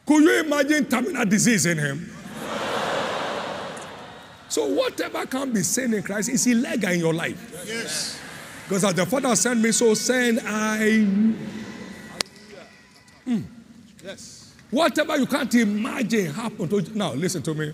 [0.10, 2.11] Could you imagine terminal disease in him?
[4.48, 7.64] So whatever can be seen in Christ is illegal in your life.
[7.68, 8.19] Yes.
[8.64, 11.06] Because as the Father sent me, so send I.
[13.27, 13.44] Mm.
[14.03, 14.56] Yes.
[14.72, 16.95] Whatever you can't imagine happened to you.
[16.95, 17.72] Now listen to me.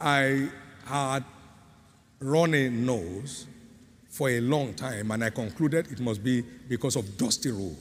[0.00, 0.48] I
[0.84, 1.24] had
[2.20, 3.46] runny nose
[4.08, 7.76] for a long time, and I concluded it must be because of dusty road.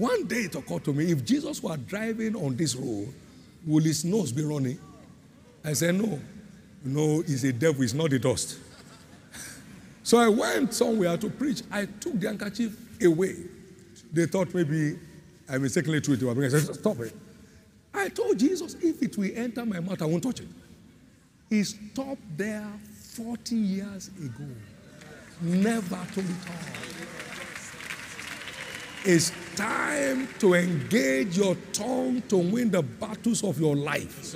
[0.00, 3.12] One day it occurred to me if Jesus were driving on this road,
[3.66, 4.78] will his nose be running?
[5.62, 6.18] I said, No.
[6.82, 8.58] No, he's a devil, it's not the dust.
[10.02, 11.60] so I went somewhere to preach.
[11.70, 12.74] I took the handkerchief
[13.04, 13.36] away.
[14.10, 14.98] They thought maybe
[15.46, 16.46] I mistakenly threw it away.
[16.46, 17.14] I said, Stop it.
[17.92, 20.48] I told Jesus, if it will enter my mouth, I won't touch it.
[21.50, 22.72] He stopped there
[23.16, 24.48] 40 years ago,
[25.42, 26.80] never to return.
[29.04, 34.34] It's time to engage your tongue to win the battles of your life.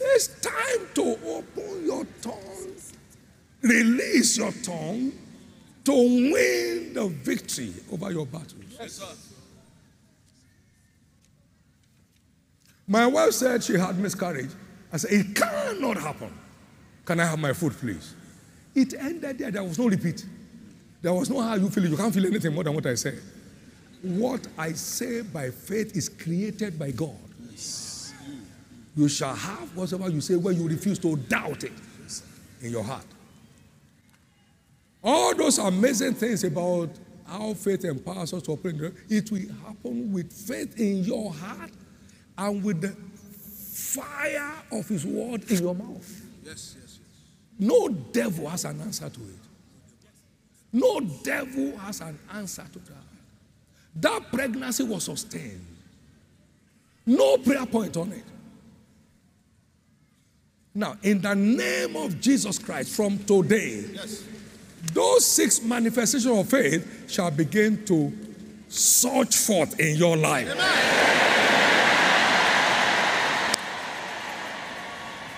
[0.00, 2.76] It's time to open your tongue,
[3.62, 5.12] release your tongue
[5.84, 8.54] to win the victory over your battles.
[8.78, 9.32] Yes,
[12.86, 14.50] My wife said she had miscarriage.
[14.92, 16.32] I said, It cannot happen.
[17.04, 18.14] Can I have my food, please?
[18.74, 19.50] It ended there.
[19.50, 20.24] There was no repeat.
[21.02, 21.86] There was no how you feel.
[21.86, 23.20] You can't feel anything more than what I said.
[24.04, 27.16] What I say by faith is created by God.
[27.50, 28.12] Yes.
[28.94, 31.72] You shall have whatever you say when you refuse to doubt it
[32.60, 33.06] in your heart.
[35.02, 36.90] All those amazing things about
[37.26, 41.70] how faith empowers us to operate, it will happen with faith in your heart
[42.36, 42.94] and with the
[43.98, 46.22] fire of His word in your mouth.
[46.44, 46.98] Yes, yes, yes.
[47.58, 49.38] No devil has an answer to it.
[50.72, 53.03] No devil has an answer to that.
[53.96, 55.64] That pregnancy was sustained.
[57.06, 58.24] No prayer point on it.
[60.74, 64.24] Now, in the name of Jesus Christ, from today, yes.
[64.92, 68.12] those six manifestations of faith shall begin to
[68.68, 70.50] search forth in your life.
[70.50, 71.04] Amen.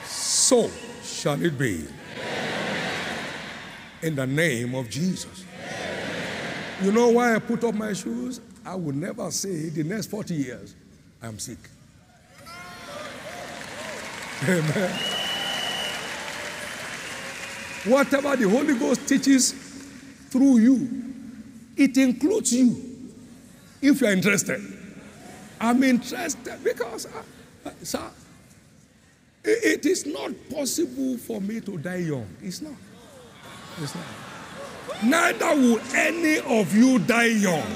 [0.05, 0.71] So
[1.03, 1.85] shall it be.
[4.03, 5.46] In the name of Jesus.
[6.83, 8.41] You know why I put up my shoes?
[8.65, 10.75] I will never say the next 40 years
[11.23, 11.59] I'm sick.
[14.45, 14.91] Amen.
[17.87, 19.53] Whatever the Holy Ghost teaches
[20.31, 21.05] through you,
[21.77, 22.77] it includes you
[23.81, 24.61] if you're interested.
[25.61, 27.23] I'm interested because, uh,
[27.65, 28.11] uh, sir,
[29.45, 32.27] it is not possible for me to die young.
[32.43, 32.75] It's not.
[33.81, 34.26] It's not.
[35.03, 37.67] Neither will any of you die young.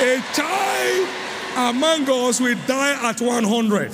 [0.00, 1.08] A child
[1.56, 3.92] among us will die at 100.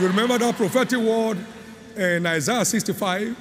[0.00, 1.38] You remember that prophetic word
[1.96, 3.36] in Isaiah 65,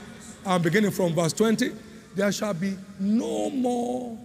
[0.45, 1.71] and beginning from verse 20?
[2.15, 4.17] There shall be no more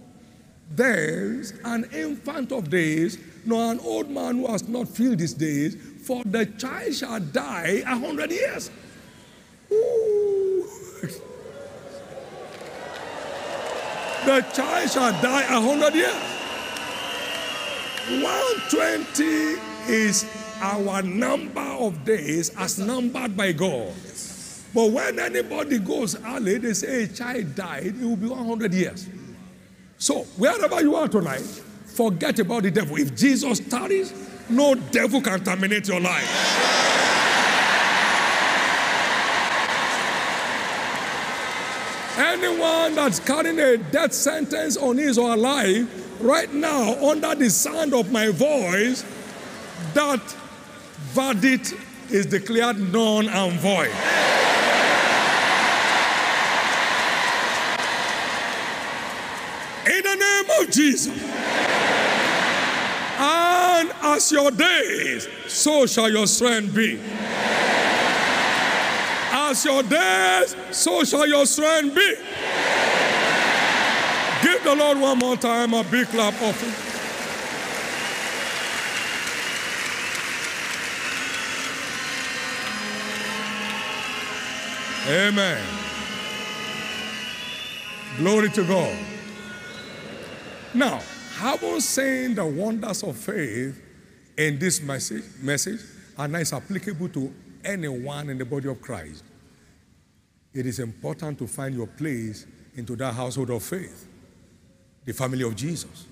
[0.69, 5.77] there's an infant of days, nor an old man who has not filled his days,
[6.03, 8.69] for the child shall die a hundred years.
[14.25, 16.13] The child shall die a hundred years.
[18.23, 19.23] 120
[19.91, 20.25] is
[20.61, 23.93] our number of days as numbered by God.
[24.73, 29.07] But when anybody goes early, they say a child died, it will be 100 years.
[29.97, 31.41] So, wherever you are tonight,
[31.85, 32.97] forget about the devil.
[32.97, 34.13] If Jesus tarries,
[34.49, 37.06] no devil can terminate your life.
[42.17, 47.47] Anyone that's carrying a death sentence on his or her life, right now, under the
[47.47, 49.05] sound of my voice,
[49.93, 50.19] that
[51.13, 51.75] verdict
[52.09, 53.91] is declared null and void.
[59.85, 61.13] In the name of Jesus.
[63.19, 66.99] And as your days, so shall your strength be.
[69.49, 72.15] As your days, so shall your strength be.
[74.43, 76.73] Give the Lord one more time a big clap offering.
[85.07, 85.63] Amen.
[88.17, 88.97] Glory to God.
[90.73, 90.99] Now,
[91.37, 93.81] having seen the wonders of faith
[94.37, 95.79] in this message, message,
[96.17, 97.33] and it's applicable to
[97.63, 99.23] anyone in the body of Christ,
[100.53, 102.45] it is important to find your place
[102.75, 104.07] into that household of faith,
[105.05, 106.05] the family of Jesus.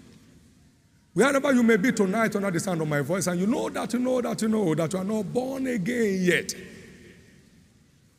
[1.14, 3.94] Wherever you may be tonight under the sound of my voice, and you know that
[3.94, 6.54] you know that you know that you are not born again yet.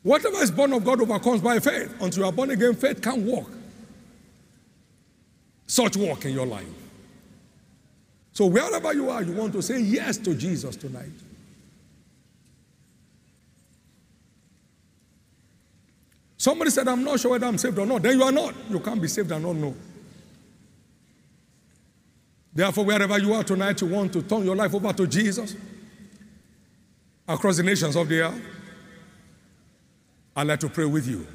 [0.01, 1.93] Whatever is born of God overcomes by faith.
[2.01, 3.51] Until you are born again, faith can walk.
[5.67, 6.65] Such walk in your life.
[8.31, 11.11] So wherever you are, you want to say yes to Jesus tonight.
[16.47, 18.01] Somebody said, I'm not sure whether I'm saved or not.
[18.01, 18.55] Then you are not.
[18.69, 19.75] You can't be saved and not know.
[22.53, 25.57] Therefore, wherever you are tonight, you want to turn your life over to Jesus
[27.27, 28.41] across the nations of the earth.
[30.37, 31.27] I'd like to pray with you.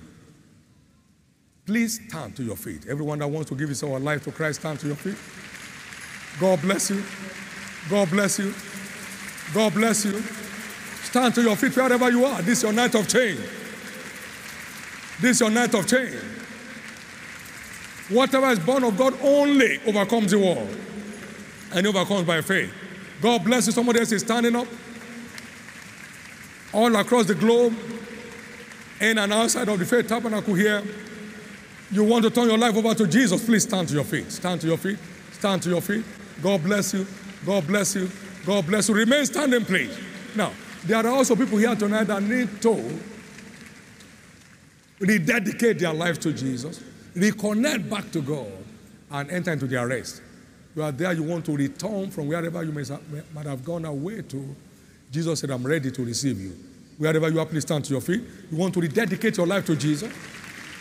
[1.67, 2.87] Please stand to your feet.
[2.89, 5.19] Everyone that wants to give his own life to Christ, stand to your feet.
[6.41, 7.05] God bless you.
[7.91, 8.55] God bless you.
[9.53, 10.23] God bless you.
[11.03, 12.41] Stand to your feet wherever you are.
[12.41, 13.41] This is your night of change.
[15.23, 16.17] This is your night of change.
[18.09, 20.77] Whatever is born of God only overcomes the world
[21.73, 22.75] and overcomes by faith.
[23.21, 23.73] God bless you.
[23.73, 24.67] Somebody else is standing up
[26.73, 27.73] all across the globe,
[29.01, 30.83] in and outside of the faith tabernacle here.
[31.93, 34.33] You want to turn your life over to Jesus, please stand to your feet.
[34.33, 34.99] Stand to your feet.
[35.31, 36.05] Stand to your feet.
[36.43, 37.07] God bless you.
[37.47, 38.11] God bless you.
[38.45, 38.97] God bless you.
[38.97, 39.97] Remain standing, please.
[40.35, 40.53] Now,
[40.85, 42.99] there are also people here tonight that need to
[45.03, 46.83] rededicate their life to Jesus,
[47.15, 48.53] reconnect back to God,
[49.11, 50.23] and enter into their rest.
[50.75, 52.85] You are there, you want to return from wherever you may,
[53.35, 54.57] might have gone away to.
[55.11, 56.57] Jesus said, I'm ready to receive you.
[56.97, 58.23] Wherever you are, please stand to your feet.
[58.51, 60.13] You want to rededicate your life to Jesus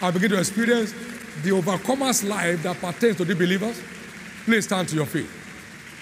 [0.02, 0.94] and begin to experience
[1.44, 3.82] the overcomer's life that pertains to the believers.
[4.46, 5.28] Please stand to your feet.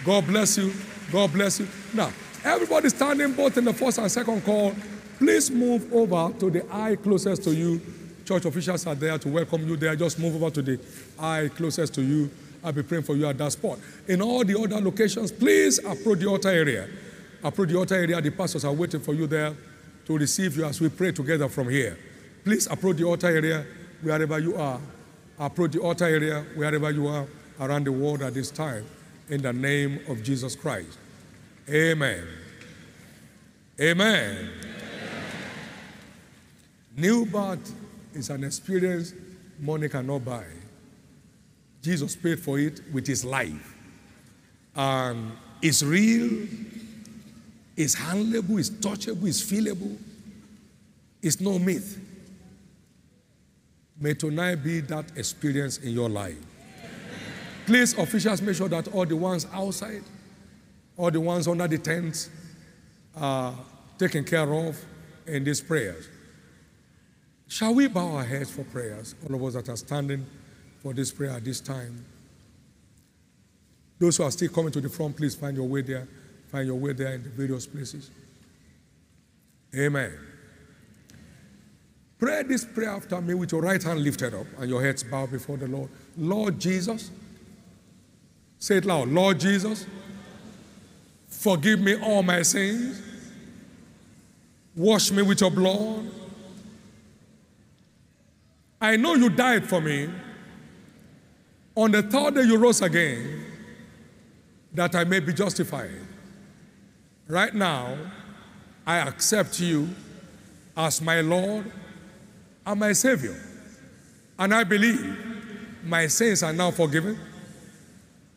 [0.05, 0.73] God bless you.
[1.11, 1.67] God bless you.
[1.93, 2.11] Now,
[2.43, 4.75] everybody standing both in the first and second call,
[5.17, 7.81] please move over to the eye closest to you.
[8.29, 9.95] Church officials are there to welcome you there.
[9.95, 10.79] Just move over to the
[11.17, 12.29] aisle closest to you.
[12.63, 13.79] I'll be praying for you at that spot.
[14.07, 16.87] In all the other locations, please approach the altar area.
[17.43, 18.21] Approach the altar area.
[18.21, 19.55] The pastors are waiting for you there
[20.05, 21.97] to receive you as we pray together from here.
[22.43, 23.65] Please approach the altar area
[24.03, 24.79] wherever you are.
[25.39, 27.25] Approach the altar area wherever you are
[27.59, 28.85] around the world at this time
[29.29, 30.99] in the name of Jesus Christ.
[31.67, 32.27] Amen.
[33.81, 34.37] Amen.
[34.37, 34.49] Amen.
[36.95, 37.73] New birth
[38.19, 39.13] is an experience
[39.59, 40.45] money cannot buy.
[41.81, 43.75] Jesus paid for it with his life.
[44.75, 45.31] And
[45.61, 46.47] it's real,
[47.75, 49.97] it's handleable, it's touchable, it's feelable.
[51.21, 51.99] It's no myth.
[53.99, 56.37] May tonight be that experience in your life.
[57.65, 60.03] Please, officials, make sure that all the ones outside,
[60.95, 62.29] all the ones under the tents
[63.15, 63.53] are
[63.97, 64.77] taken care of
[65.27, 66.07] in these prayers.
[67.49, 69.15] Shall we bow our heads for prayers?
[69.27, 70.25] All of us that are standing
[70.81, 72.05] for this prayer at this time.
[73.99, 76.07] Those who are still coming to the front, please find your way there.
[76.49, 78.09] Find your way there in the various places.
[79.75, 80.17] Amen.
[82.17, 85.31] Pray this prayer after me with your right hand lifted up and your heads bowed
[85.31, 85.89] before the Lord.
[86.17, 87.11] Lord Jesus,
[88.59, 89.07] Say it loud.
[89.07, 89.85] Lord Jesus,
[91.29, 93.01] forgive me all my sins.
[94.75, 96.11] Wash me with your blood.
[98.81, 100.09] I know you died for me.
[101.75, 103.45] On the third day, you rose again
[104.73, 105.91] that I may be justified.
[107.27, 107.97] Right now,
[108.85, 109.89] I accept you
[110.75, 111.71] as my Lord
[112.65, 113.39] and my Savior.
[114.37, 115.17] And I believe
[115.83, 117.19] my sins are now forgiven.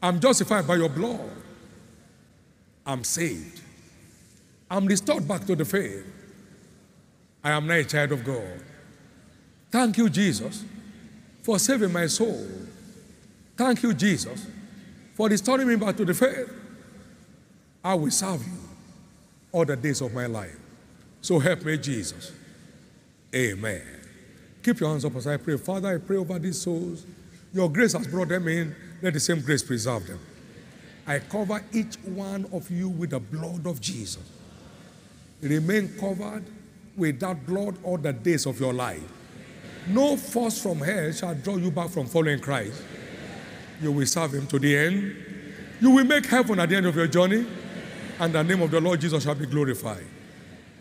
[0.02, 1.30] I'm justified by your blood.
[2.84, 3.60] I'm saved.
[4.68, 6.04] I'm restored back to the faith.
[7.44, 8.64] I am now a child of God.
[9.72, 10.64] Thank you, Jesus,
[11.42, 12.46] for saving my soul.
[13.56, 14.46] Thank you, Jesus,
[15.14, 16.52] for restoring me back to the faith.
[17.82, 18.58] I will serve you
[19.50, 20.56] all the days of my life.
[21.22, 22.32] So help me, Jesus.
[23.34, 23.82] Amen.
[24.62, 25.56] Keep your hands up as I pray.
[25.56, 27.06] Father, I pray over these souls.
[27.54, 28.76] Your grace has brought them in.
[29.00, 30.20] Let the same grace preserve them.
[31.06, 34.22] I cover each one of you with the blood of Jesus.
[35.40, 36.44] Remain covered
[36.94, 39.02] with that blood all the days of your life.
[39.88, 42.82] No force from hell shall draw you back from following Christ.
[43.80, 45.16] You will serve him to the end.
[45.80, 47.44] You will make heaven at the end of your journey,
[48.20, 50.04] and the name of the Lord Jesus shall be glorified.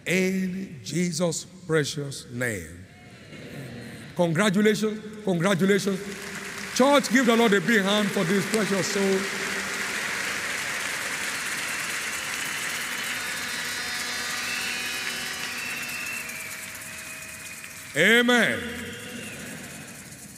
[0.05, 2.85] In Jesus' precious name.
[4.15, 5.99] Congratulations, congratulations.
[6.75, 9.19] Church, give the Lord a big hand for this precious soul.
[17.97, 18.80] Amen.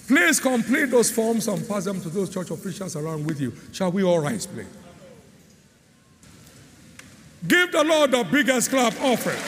[0.07, 3.53] Please complete those forms and pass them to those church officials around with you.
[3.71, 4.65] Shall we all rise, please?
[7.47, 9.39] Give the Lord the biggest clap offering.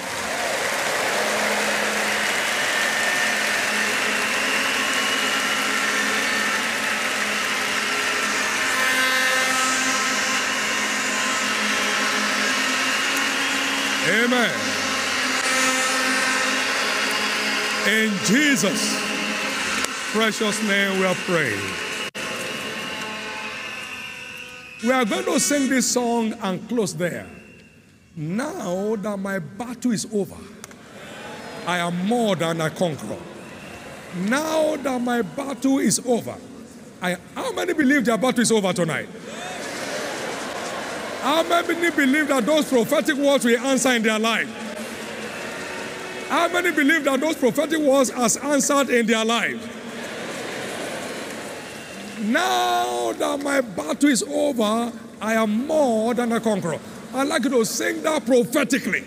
[14.08, 14.52] Amen.
[17.88, 19.15] In Jesus'
[20.16, 21.60] precious name we are praying.
[24.82, 27.28] We are going to sing this song and close there.
[28.16, 30.38] Now that my battle is over,
[31.68, 33.20] I am more than a conqueror.
[34.16, 36.38] Now that my battle is over,
[37.02, 39.10] I, how many believe their battle is over tonight?
[41.24, 44.48] How many believe that those prophetic words will answer in their life?
[46.30, 49.75] How many believe that those prophetic words has answered in their life?
[52.20, 56.80] Now that my battle is over, I am more than a conqueror.
[57.14, 59.04] I'd like you to sing that prophetically.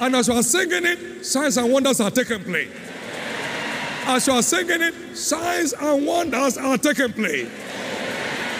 [0.00, 2.68] And as you are singing it, signs and wonders are taking place.
[4.06, 7.48] As you are singing it, signs and wonders are taking place.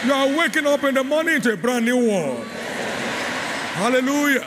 [0.05, 2.45] You are waking up in the morning to a brand new world.
[3.75, 4.47] Hallelujah.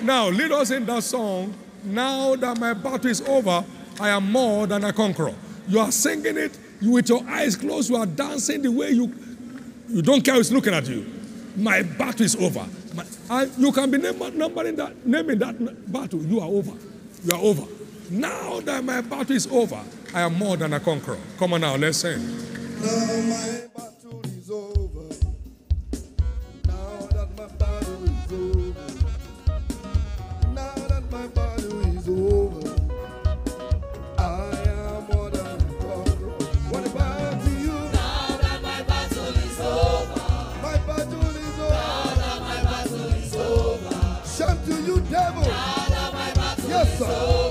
[0.00, 1.54] Now, lead us in that song.
[1.82, 3.64] Now that my battle is over,
[4.00, 5.34] I am more than a conqueror.
[5.68, 9.12] You are singing it you, with your eyes closed, you are dancing the way you
[9.88, 11.06] you don't care who's looking at you.
[11.56, 12.66] My battle is over.
[12.94, 16.20] My, I, you can be name, numbering that, naming that battle.
[16.22, 16.72] You are over.
[17.24, 17.64] You are over.
[18.10, 19.80] Now that my battle is over,
[20.14, 21.18] I am more than a conqueror.
[21.38, 22.20] Come on now, let's sing.
[45.14, 45.42] Devil.
[45.42, 47.43] now that my battle Yes, is sir.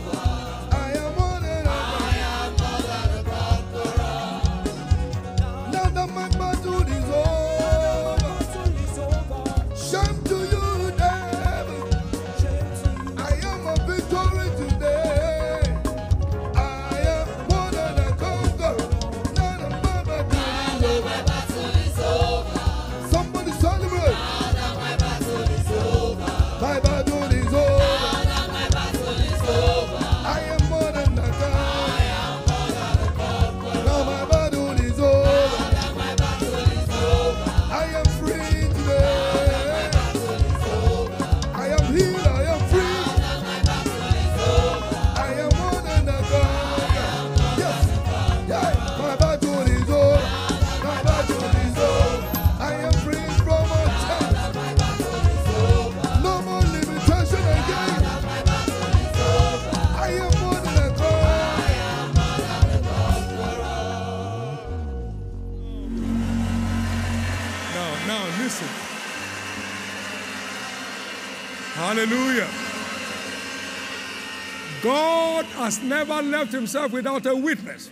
[75.64, 77.90] has never left himself without a witness.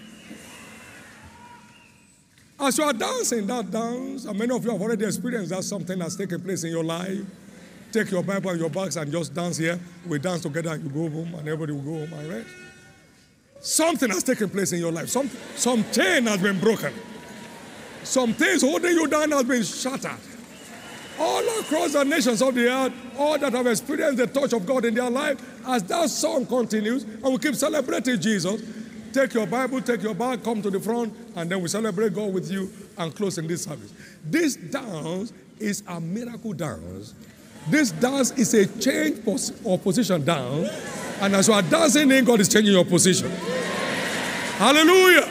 [2.59, 5.99] As you are dancing that dance, and many of you have already experienced that something
[5.99, 7.21] has taken place in your life.
[7.91, 9.79] Take your Bible and your box and just dance here.
[10.07, 12.45] We dance together and you go home and everybody will go home alright?
[13.59, 15.09] Something has taken place in your life.
[15.09, 16.93] Some, some chain has been broken.
[18.03, 20.30] Some things holding you down has been shattered
[21.21, 24.85] all across the nations of the earth, all that have experienced the touch of God
[24.85, 28.61] in their life, as that song continues, and we keep celebrating Jesus,
[29.13, 32.33] take your Bible, take your bag, come to the front, and then we celebrate God
[32.33, 33.93] with you and close in this service.
[34.25, 37.13] This dance is a miracle dance.
[37.67, 39.51] This dance is a change pos-
[39.83, 40.69] position dance.
[41.21, 43.29] And as you are dancing in, God is changing your position.
[44.57, 45.29] Hallelujah.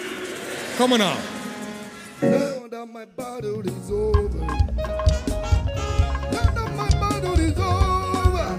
[0.77, 1.21] Come on now.
[2.23, 5.10] Now that my battle is over.
[7.21, 8.57] battle is over.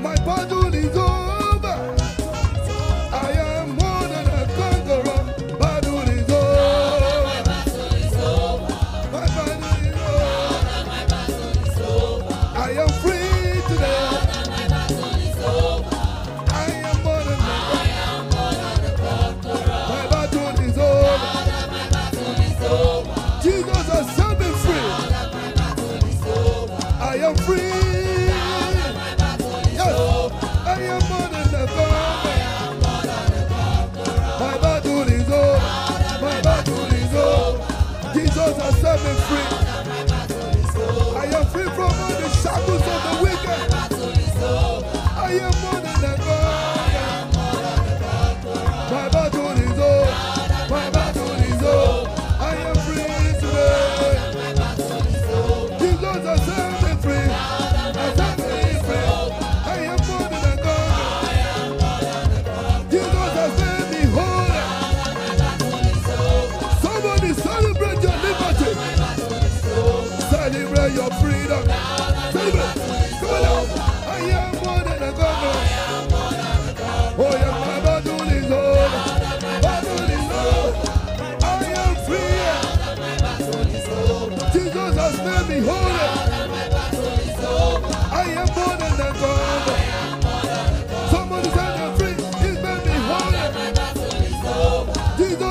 [0.00, 1.19] My battle is over.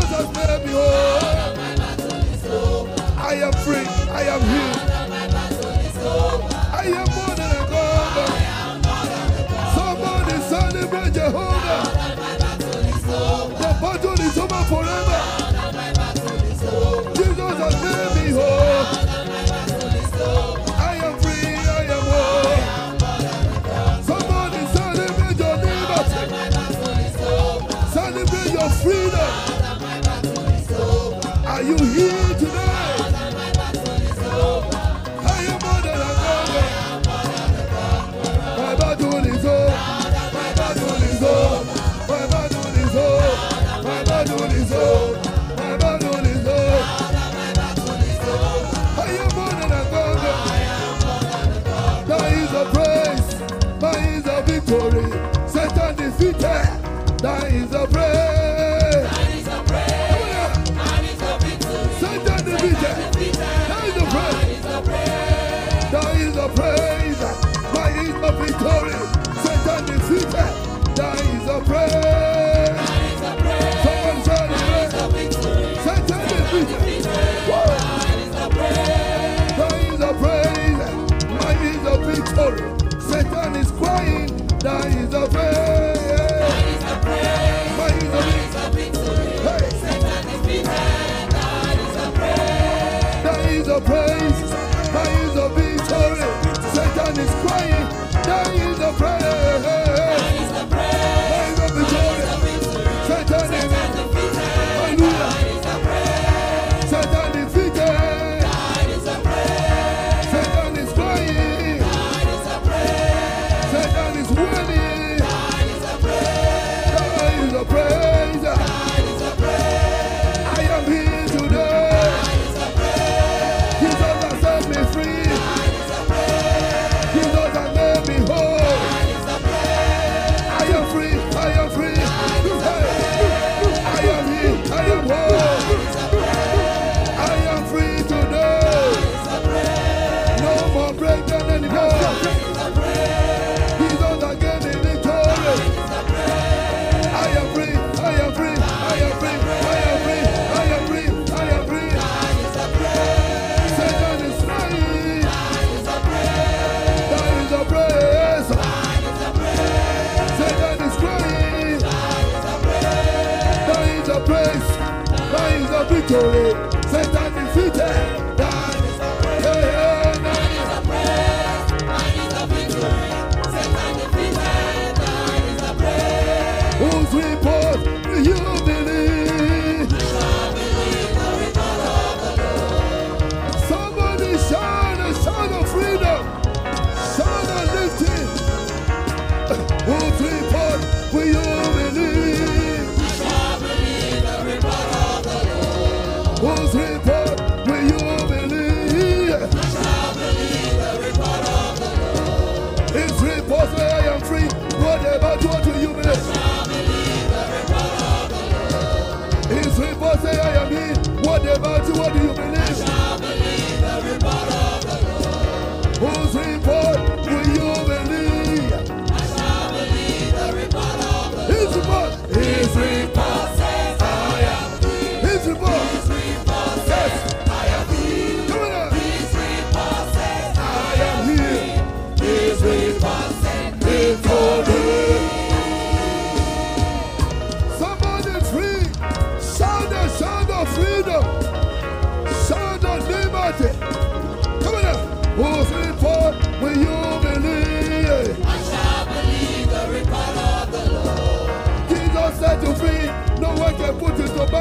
[0.02, 0.38] Jesus.
[3.18, 3.86] I am free.
[4.12, 4.79] I am healed.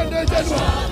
[0.04, 0.90] Naked one.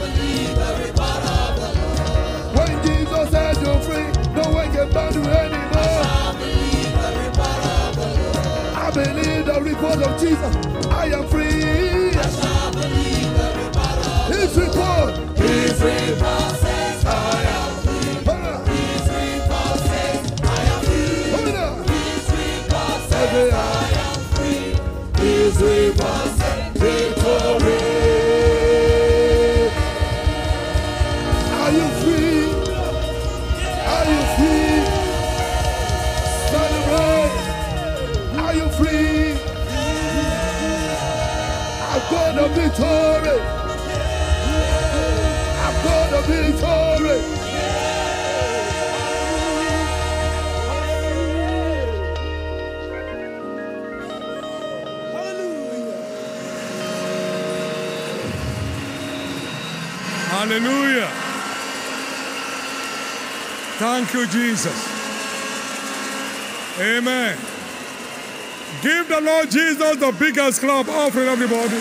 [2.57, 6.03] When Jesus said you're free, no one can bind you anymore.
[8.75, 10.57] I believe the report of Jesus.
[10.91, 12.13] I am free.
[14.33, 15.15] His report.
[15.39, 18.15] His report says I am free.
[18.73, 21.33] His report says I am free.
[23.09, 23.57] says I
[24.05, 25.23] am free.
[25.23, 26.26] His report
[60.49, 61.11] Hallelujah.
[63.79, 64.79] Thank you, Jesus.
[66.79, 67.37] Amen.
[68.81, 71.81] Give the Lord Jesus the biggest clap offering, everybody.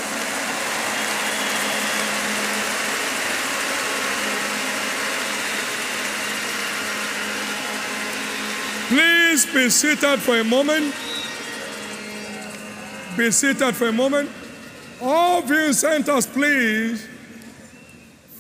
[8.87, 10.95] Please be seated for a moment.
[13.15, 14.27] Be seated for a moment.
[14.99, 17.09] All viewing centers, please.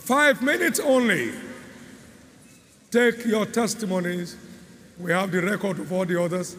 [0.05, 1.31] Five minutes only.
[2.91, 4.37] Take your testimonies.
[4.99, 6.55] We have the record of all the others,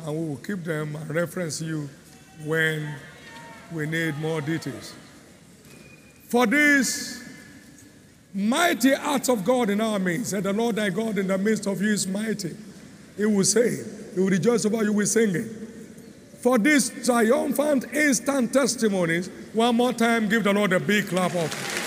[0.00, 1.88] and we will keep them and reference you
[2.44, 2.92] when
[3.70, 4.92] we need more details.
[6.24, 7.22] For this
[8.34, 11.68] mighty acts of God in our midst, and the Lord thy God in the midst
[11.68, 12.56] of you is mighty.
[13.16, 13.84] He will say,
[14.14, 15.48] He will rejoice over you with singing.
[16.40, 21.79] For these triumphant instant testimonies, one more time, give the Lord a big clap of.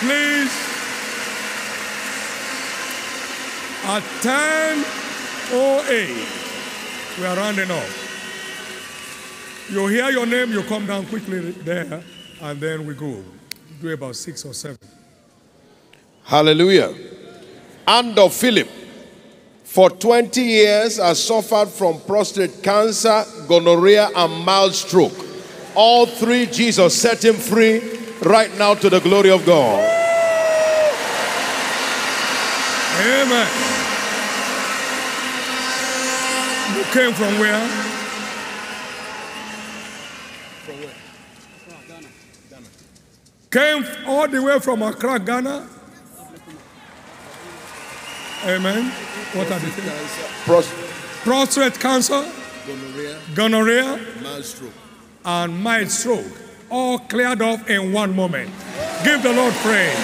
[0.00, 0.50] Please,
[3.84, 9.68] at 10.08, we are rounding off.
[9.70, 12.02] You hear your name, you come down quickly there,
[12.40, 13.22] and then we go.
[13.82, 14.78] Do about six or seven.
[16.24, 16.94] Hallelujah.
[17.86, 18.68] And of Philip,
[19.64, 25.12] for 20 years has suffered from prostate cancer, gonorrhea, and mild stroke.
[25.74, 29.80] All three, Jesus set him free right now to the glory of God.
[33.00, 33.48] Amen.
[36.76, 37.66] You came from where?
[40.64, 40.94] From where?
[41.66, 42.08] From Ghana.
[42.50, 42.66] Ghana.
[43.84, 45.66] Came all the way from Accra, Ghana.
[48.44, 48.90] Amen.
[49.34, 50.44] What are the things?
[50.44, 50.72] Pros-
[51.22, 52.24] Prostate cancer,
[52.66, 54.72] gonorrhea, gonorrhea, mild stroke.
[55.26, 56.24] and mild stroke.
[56.70, 58.48] All cleared off in one moment.
[59.04, 59.96] Give the Lord praise.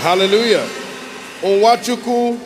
[0.00, 0.66] Hallelujah.
[1.42, 2.38] Onwachuku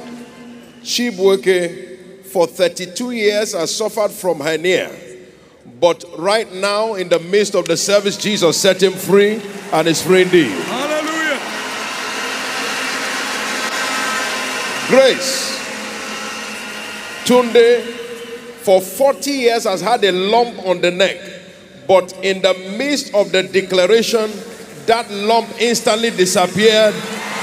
[0.83, 4.91] Chibweke for 32 years has suffered from hernia.
[5.81, 9.41] But right now, in the midst of the service, Jesus set him free
[9.73, 10.51] and is free indeed.
[10.51, 11.41] Hallelujah.
[14.89, 15.64] Grace.
[17.25, 17.83] Tunde,
[18.63, 21.17] for 40 years, has had a lump on the neck.
[21.87, 24.31] But in the midst of the declaration,
[24.87, 26.95] that lump instantly disappeared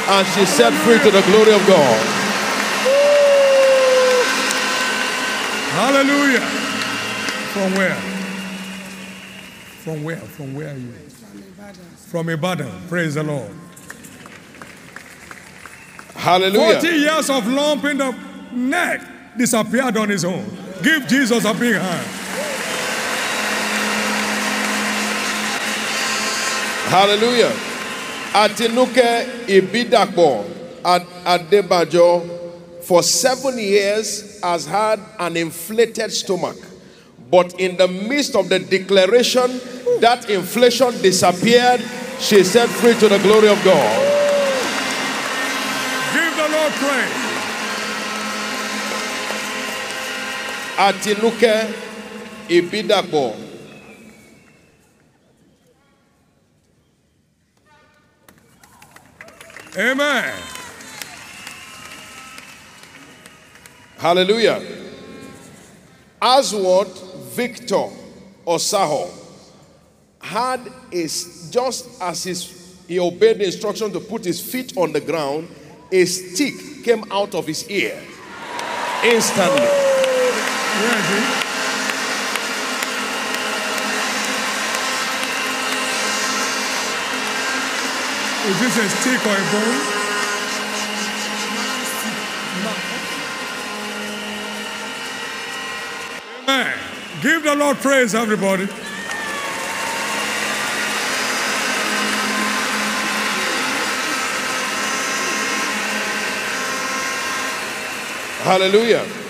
[0.08, 2.22] and she set free to the glory of God.
[5.74, 6.41] Hallelujah.
[7.53, 7.95] From where?
[9.84, 10.18] From where?
[10.18, 10.94] From where are you?
[12.08, 12.88] From Ibadan.
[12.88, 13.52] Praise the Lord.
[16.16, 16.74] Hallelujah.
[16.82, 18.12] 40 years of lump in the
[18.52, 19.02] neck
[19.38, 20.45] disappeared on his own.
[20.84, 22.08] Give Jesus a big hand.
[26.90, 27.52] Hallelujah.
[28.34, 30.45] Atinuke Ibidapo
[30.84, 32.40] at Adebajo
[32.82, 36.58] for seven years has had an inflated stomach.
[37.30, 39.62] But in the midst of the declaration,
[40.02, 41.82] that inflation disappeared.
[42.20, 44.02] She set free to the glory of God.
[46.14, 47.20] Give the Lord praise.
[50.82, 51.72] Atinuke
[52.49, 53.36] Ibidapo.
[59.78, 60.34] Amen.
[63.99, 64.60] Hallelujah.
[66.20, 66.88] Aswad
[67.36, 67.88] Victor
[68.48, 69.12] Osaho
[70.20, 74.99] had is just as his, he obeyed the instruction to put his feet on the
[75.02, 75.48] ground,
[75.91, 78.02] a stick came out of his ear.
[79.03, 80.01] Instantly.
[80.73, 81.41] It?
[88.49, 90.02] Is this a stick or a bone?
[96.43, 96.80] Amen.
[97.22, 98.68] Give the Lord praise, everybody.
[108.43, 109.20] Hallelujah.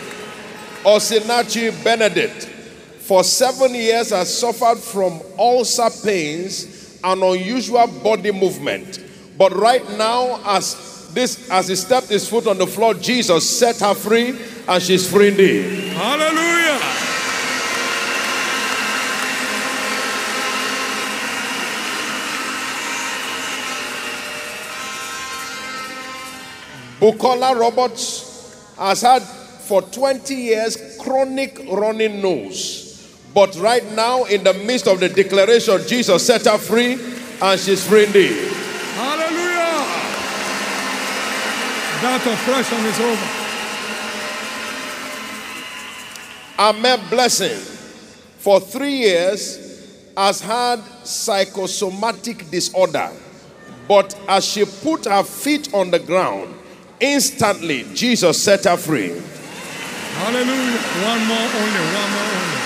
[0.84, 2.46] Osinachi Benedict,
[3.00, 9.00] for seven years has suffered from ulcer pains and unusual body movement.
[9.38, 13.80] But right now, as this as he stepped his foot on the floor, Jesus set
[13.80, 14.38] her free,
[14.68, 15.94] and she's free indeed.
[15.94, 16.80] Hallelujah.
[27.00, 29.24] Bukola Roberts has had
[29.62, 32.92] for 20 years chronic running nose.
[33.34, 36.98] But right now, in the midst of the declaration, Jesus set her free
[37.42, 38.52] and she's free indeed.
[38.96, 39.86] Hallelujah.
[42.02, 43.42] That oppression is over.
[46.60, 47.58] Ahmed Blessing,
[48.38, 53.10] for three years, has had psychosomatic disorder.
[53.88, 56.54] But as she put her feet on the ground,
[57.00, 59.22] instantly Jesus set her free.
[60.20, 60.80] Hallelujah.
[61.06, 61.84] One more only.
[61.96, 62.62] One more only.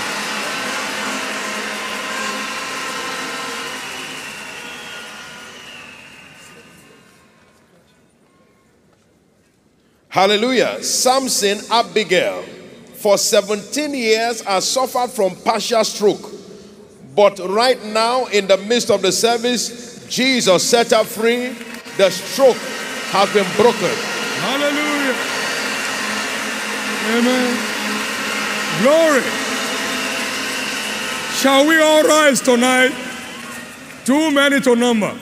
[10.16, 10.82] Hallelujah.
[10.82, 12.42] Samson Abigail,
[12.94, 16.32] for 17 years, I suffered from partial stroke.
[17.14, 21.50] But right now, in the midst of the service, Jesus set her free.
[21.98, 22.56] The stroke
[23.12, 23.92] has been broken.
[24.40, 25.35] Hallelujah.
[27.08, 27.58] Amen.
[28.82, 29.22] Glory.
[31.36, 32.92] Shall we all rise tonight?
[34.06, 35.14] Too many to number.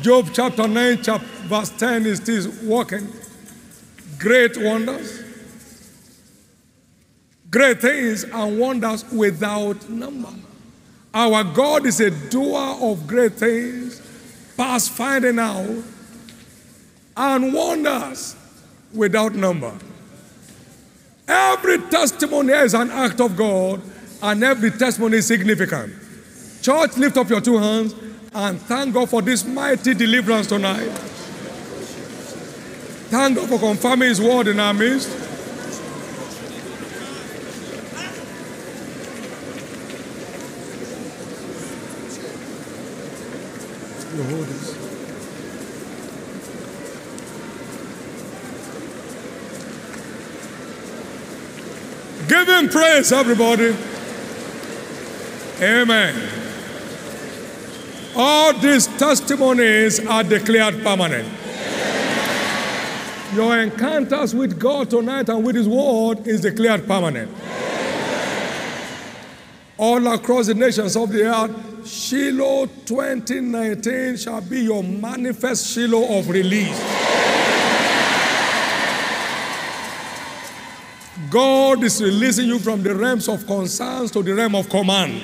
[0.00, 3.06] Job chapter 9, chap- verse 10 is this working.
[4.18, 5.22] Great wonders.
[7.50, 10.28] Great things and wonders without number.
[11.14, 14.02] Our God is a doer of great things,
[14.56, 15.82] past finding out,
[17.16, 18.36] and wonders
[18.92, 19.72] without number.
[21.28, 23.82] Every testimony is an act of God,
[24.22, 25.92] and every testimony is significant.
[26.62, 27.94] Church, lift up your two hands
[28.34, 30.88] and thank God for this mighty deliverance tonight.
[33.10, 35.28] Thank God for confirming His word in our midst
[44.18, 44.74] this.
[52.28, 53.76] Give praise, everybody.
[55.60, 56.14] Amen.
[58.16, 61.28] All these testimonies are declared permanent.
[63.34, 67.30] Your encounters with God tonight and with His Word is declared permanent.
[69.76, 76.28] All across the nations of the earth, Shiloh 2019 shall be your manifest Shiloh of
[76.28, 77.37] release.
[81.30, 85.22] God is releasing you from the realms of concerns to the realm of command.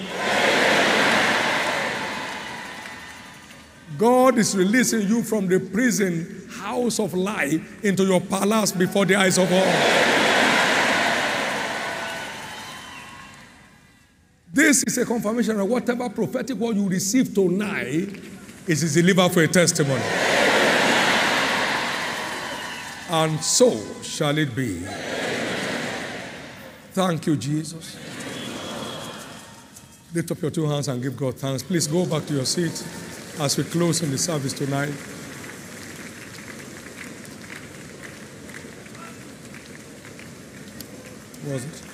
[3.97, 9.15] God is releasing you from the prison house of life into your palace before the
[9.15, 10.15] eyes of all.
[14.53, 18.21] This is a confirmation of whatever prophetic word you receive tonight
[18.67, 20.03] is delivered for a testimony.
[23.11, 24.83] And so shall it be.
[26.95, 27.97] Thank you, Jesus.
[30.15, 31.61] Lift up your two hands and give God thanks.
[31.61, 32.87] Please go back to your seat
[33.41, 34.95] as we close in the service tonight.
[41.51, 41.94] Was it?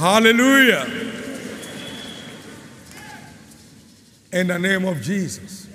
[0.00, 0.86] Hallelujah.
[4.32, 5.68] In the name of Jesus.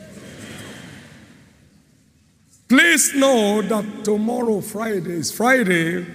[2.67, 6.07] Please know that tomorrow, Friday, is Friday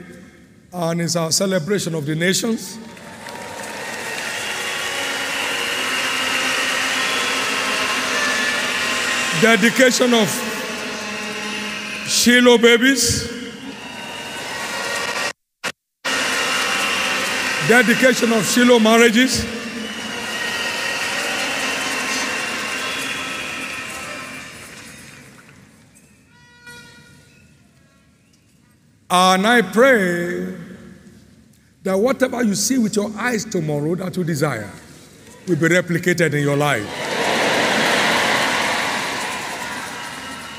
[0.72, 2.78] and it's our celebration of the nations.
[9.40, 10.28] Dedication of
[12.08, 13.39] Shiloh babies.
[17.70, 19.44] Dedication of Shiloh marriages.
[29.08, 30.52] And I pray
[31.84, 34.68] that whatever you see with your eyes tomorrow that you desire
[35.46, 36.82] will be replicated in your life.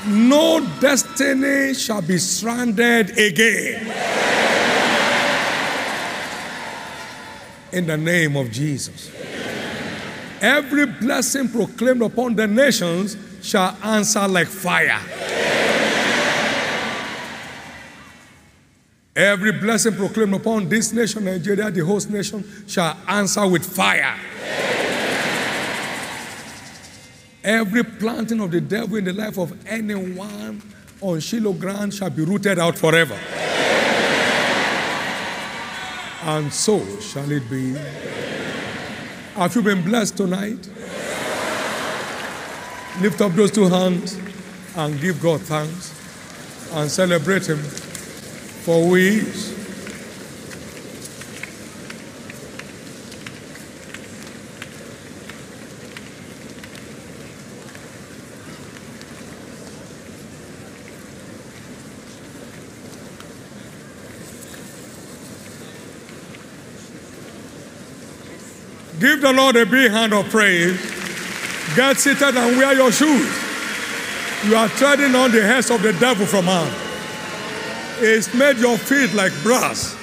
[0.06, 4.31] No destiny shall be stranded again.
[7.72, 9.10] In the name of Jesus.
[10.40, 15.00] Every blessing proclaimed upon the nations shall answer like fire.
[19.14, 24.18] Every blessing proclaimed upon this nation, Nigeria, the host nation, shall answer with fire.
[27.44, 30.62] Every planting of the devil in the life of anyone
[31.00, 33.18] on Shiloh ground shall be rooted out forever.
[36.24, 37.72] And so shall it be.
[39.34, 40.68] Have you been blessed tonight?
[43.00, 44.18] Lift up those two hands
[44.76, 45.92] and give God thanks
[46.74, 48.94] and celebrate Him for who
[69.22, 70.78] the Lord a big hand of praise.
[71.74, 73.30] Get seated and wear your shoes.
[74.44, 76.74] You are treading on the heads of the devil from hand.
[78.00, 79.96] It's made your feet like brass.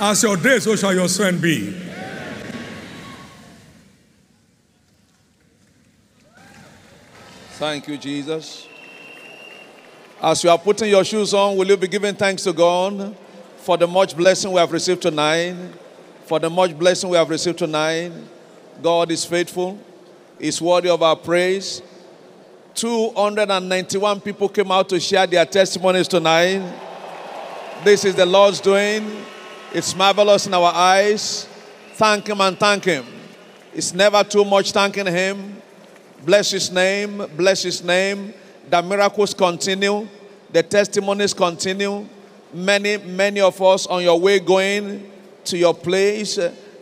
[0.00, 1.72] As your day, so shall your strength be.
[7.52, 8.66] Thank you, Jesus.
[10.20, 13.16] As you are putting your shoes on, will you be giving thanks to God
[13.58, 15.54] for the much blessing we have received tonight?
[16.24, 18.12] For the much blessing we have received tonight.
[18.82, 19.78] God is faithful,
[20.38, 21.82] is worthy of our praise.
[22.74, 26.62] 291 people came out to share their testimonies tonight.
[27.84, 29.24] This is the Lord's doing.
[29.72, 31.48] It's marvelous in our eyes.
[31.94, 33.04] Thank Him and thank Him.
[33.74, 35.60] It's never too much thanking Him.
[36.24, 37.26] Bless His name.
[37.36, 38.32] Bless His name.
[38.68, 40.06] The miracles continue.
[40.52, 42.06] The testimonies continue.
[42.52, 45.10] Many, many of us on your way going
[45.44, 46.36] to your place,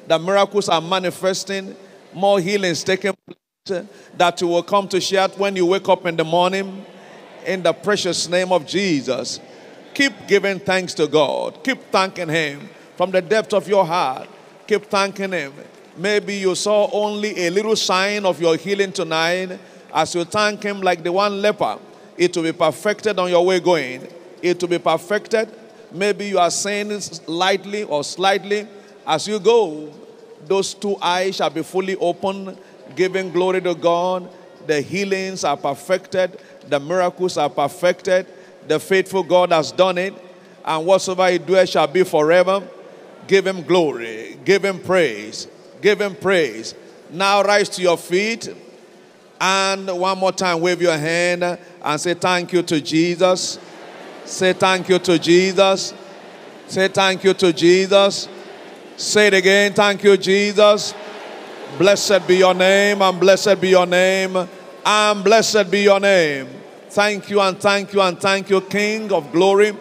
[0.07, 1.77] the miracles are manifesting.
[2.15, 3.85] More healings taking place
[4.17, 6.85] that you will come to share when you wake up in the morning.
[7.47, 9.41] In the precious name of Jesus.
[9.95, 11.63] Keep giving thanks to God.
[11.65, 14.29] Keep thanking Him from the depth of your heart.
[14.67, 15.53] Keep thanking Him.
[15.97, 19.59] Maybe you saw only a little sign of your healing tonight.
[19.93, 21.79] As you thank Him, like the one leper,
[22.17, 24.07] it will be perfected on your way going.
[24.43, 25.49] It will be perfected.
[25.91, 28.69] Maybe you are saying it lightly or slightly.
[29.07, 29.93] As you go,
[30.47, 32.57] those two eyes shall be fully open,
[32.95, 34.29] giving glory to God.
[34.67, 36.39] The healings are perfected,
[36.69, 38.27] the miracles are perfected.
[38.69, 40.15] The faithful God has done it,
[40.63, 42.63] and whatsoever He doeth shall be forever.
[43.27, 45.49] Give Him glory, give Him praise,
[45.81, 46.75] give Him praise.
[47.11, 48.55] Now rise to your feet,
[49.41, 53.59] and one more time wave your hand and say thank you to Jesus.
[54.27, 55.95] Say thank you to Jesus.
[56.67, 58.29] Say thank you to Jesus.
[58.99, 59.73] Say it again.
[59.75, 60.93] Thank you, Jesus.
[61.79, 64.37] Blessed be your name, and blessed be your name,
[64.85, 66.49] and blessed be your name.
[66.91, 69.73] Thank you, and thank you, and thank you, King of glory.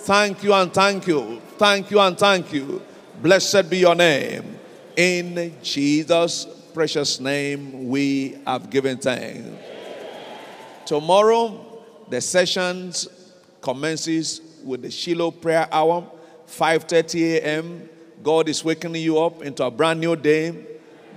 [0.00, 1.40] Thank you, and thank you.
[1.56, 2.82] Thank you, and thank you.
[3.22, 4.58] Blessed be your name.
[4.94, 9.48] In Jesus' precious name, we have given thanks.
[10.84, 11.64] Tomorrow,
[12.10, 13.08] the sessions
[13.62, 16.06] commences with the Shiloh prayer hour,
[16.46, 17.88] 5:30 a.m.
[18.22, 20.54] God is waking you up into a brand new day,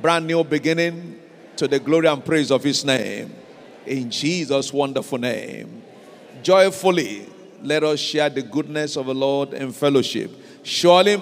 [0.02, 1.20] brand new beginning
[1.56, 3.34] to the glory and praise of his name.
[3.86, 5.82] In Jesus' wonderful name.
[6.44, 7.26] Joyfully,
[7.62, 10.32] let us share the goodness of the Lord in fellowship.
[10.64, 11.22] Surely,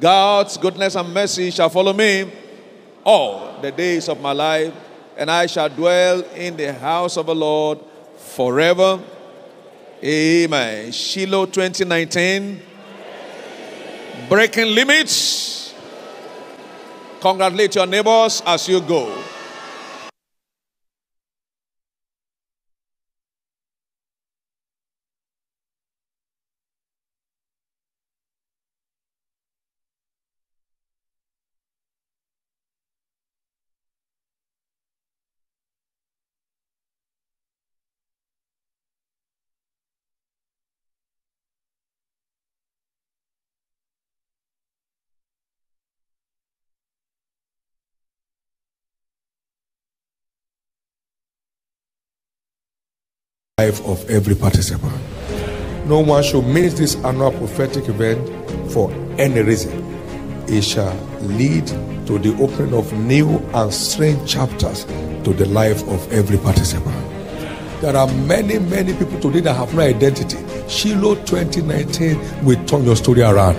[0.00, 2.30] God's goodness and mercy shall follow me
[3.04, 4.74] all the days of my life,
[5.16, 7.78] and I shall dwell in the house of the Lord
[8.16, 9.00] forever.
[10.02, 10.92] Amen.
[10.92, 12.62] Shiloh 2019.
[14.28, 15.74] Breaking limits.
[17.20, 19.27] Congratulate your neighbors as you go.
[53.68, 54.94] Life of every participant.
[55.86, 58.18] No one should miss this annual prophetic event
[58.72, 59.72] for any reason.
[60.48, 61.66] It shall lead
[62.06, 64.84] to the opening of new and strange chapters
[65.24, 66.96] to the life of every participant.
[67.82, 70.38] There are many, many people today that have no identity.
[70.68, 73.56] Shiloh 2019 will turn your story around.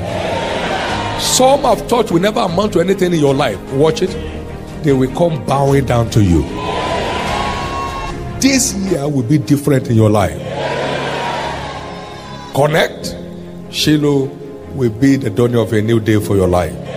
[1.22, 3.60] Some have thought will never amount to anything in your life.
[3.73, 4.10] Watch it.
[4.84, 6.69] They will come bowing down to you.
[8.40, 10.40] This year will be different in your life.
[12.56, 13.16] Connect.
[13.70, 14.26] Shiloh
[14.76, 16.89] will be the dawning of a new day for your life.